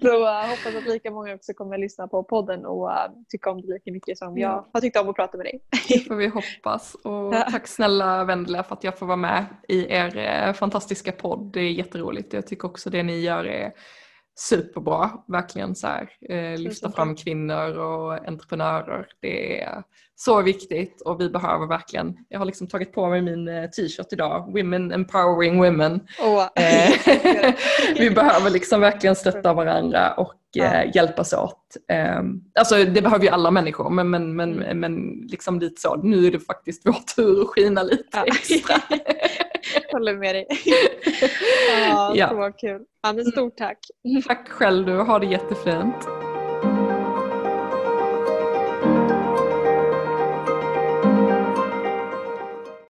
så 0.00 0.22
uh, 0.22 0.50
hoppas 0.50 0.74
att 0.78 0.86
lika 0.86 1.10
många 1.10 1.34
också 1.34 1.52
kommer 1.54 1.74
att 1.74 1.80
lyssna 1.80 2.08
på 2.08 2.24
podden 2.24 2.66
och 2.66 2.86
uh, 2.88 3.06
tycka 3.28 3.50
om 3.50 3.60
det 3.60 3.72
lika 3.72 3.92
mycket 3.92 4.18
som 4.18 4.38
jag 4.38 4.64
har 4.72 4.80
tyckt 4.80 4.96
om 4.96 5.08
att 5.08 5.16
prata 5.16 5.36
med 5.36 5.46
dig. 5.46 5.60
Det 5.88 5.98
får 5.98 6.14
vi 6.14 6.26
hoppas. 6.26 6.94
Och 6.94 7.32
tack 7.32 7.66
snälla 7.66 8.24
Vendela 8.24 8.62
för 8.62 8.74
att 8.74 8.84
jag 8.84 8.98
får 8.98 9.06
vara 9.06 9.16
med 9.16 9.46
i 9.68 9.92
er 9.92 10.16
eh, 10.16 10.52
fantastiska 10.52 11.12
podd. 11.12 11.50
Det 11.52 11.60
är 11.60 11.70
jätteroligt. 11.70 12.32
Jag 12.32 12.46
tycker 12.46 12.66
också 12.66 12.90
det 12.90 13.02
ni 13.02 13.20
gör 13.20 13.44
är 13.44 13.72
superbra. 14.34 15.10
Verkligen 15.28 15.74
så 15.74 15.86
här, 15.86 16.10
eh, 16.28 16.58
lyfta 16.58 16.90
fram 16.90 17.16
kvinnor 17.16 17.78
och 17.78 18.28
entreprenörer. 18.28 19.06
Det 19.20 19.62
är 19.62 19.82
så 20.14 20.42
viktigt 20.42 21.00
och 21.00 21.20
vi 21.20 21.30
behöver 21.30 21.66
verkligen, 21.66 22.16
jag 22.28 22.38
har 22.38 22.46
liksom 22.46 22.66
tagit 22.66 22.92
på 22.92 23.08
mig 23.08 23.22
min 23.22 23.48
eh, 23.48 23.70
t-shirt 23.70 24.12
idag, 24.12 24.52
Women 24.52 24.92
Empowering 24.92 25.58
Women. 25.58 26.00
Oh. 26.20 26.46
vi 27.98 28.10
behöver 28.10 28.50
liksom 28.50 28.80
verkligen 28.80 29.16
stötta 29.16 29.52
varandra 29.52 30.14
och 30.14 30.34
ja. 30.52 30.84
hjälpas 30.84 31.32
åt. 31.32 31.76
Ehm, 31.88 32.40
alltså 32.58 32.84
det 32.84 33.02
behöver 33.02 33.24
ju 33.24 33.30
alla 33.30 33.50
människor 33.50 33.90
men, 33.90 34.10
men, 34.10 34.36
men, 34.36 34.62
mm. 34.62 34.80
men 34.80 35.26
liksom 35.28 35.60
lite 35.60 35.80
så, 35.80 35.96
nu 35.96 36.26
är 36.26 36.30
det 36.30 36.40
faktiskt 36.40 36.86
vår 36.86 37.14
tur 37.16 37.42
att 37.42 37.48
skina 37.48 37.82
lite 37.82 38.18
extra. 38.26 38.76
Håller 39.92 40.14
med 40.14 40.34
dig. 40.34 40.46
ja, 41.90 42.12
ja. 42.14 42.28
Så 42.28 42.52
kul. 42.58 42.80
Ja, 43.02 43.12
men 43.12 43.24
stort 43.24 43.56
tack. 43.56 43.78
Tack 44.26 44.48
själv 44.48 44.86
du, 44.86 44.96
ha 44.96 45.18
det 45.18 45.26
jättefint. 45.26 46.08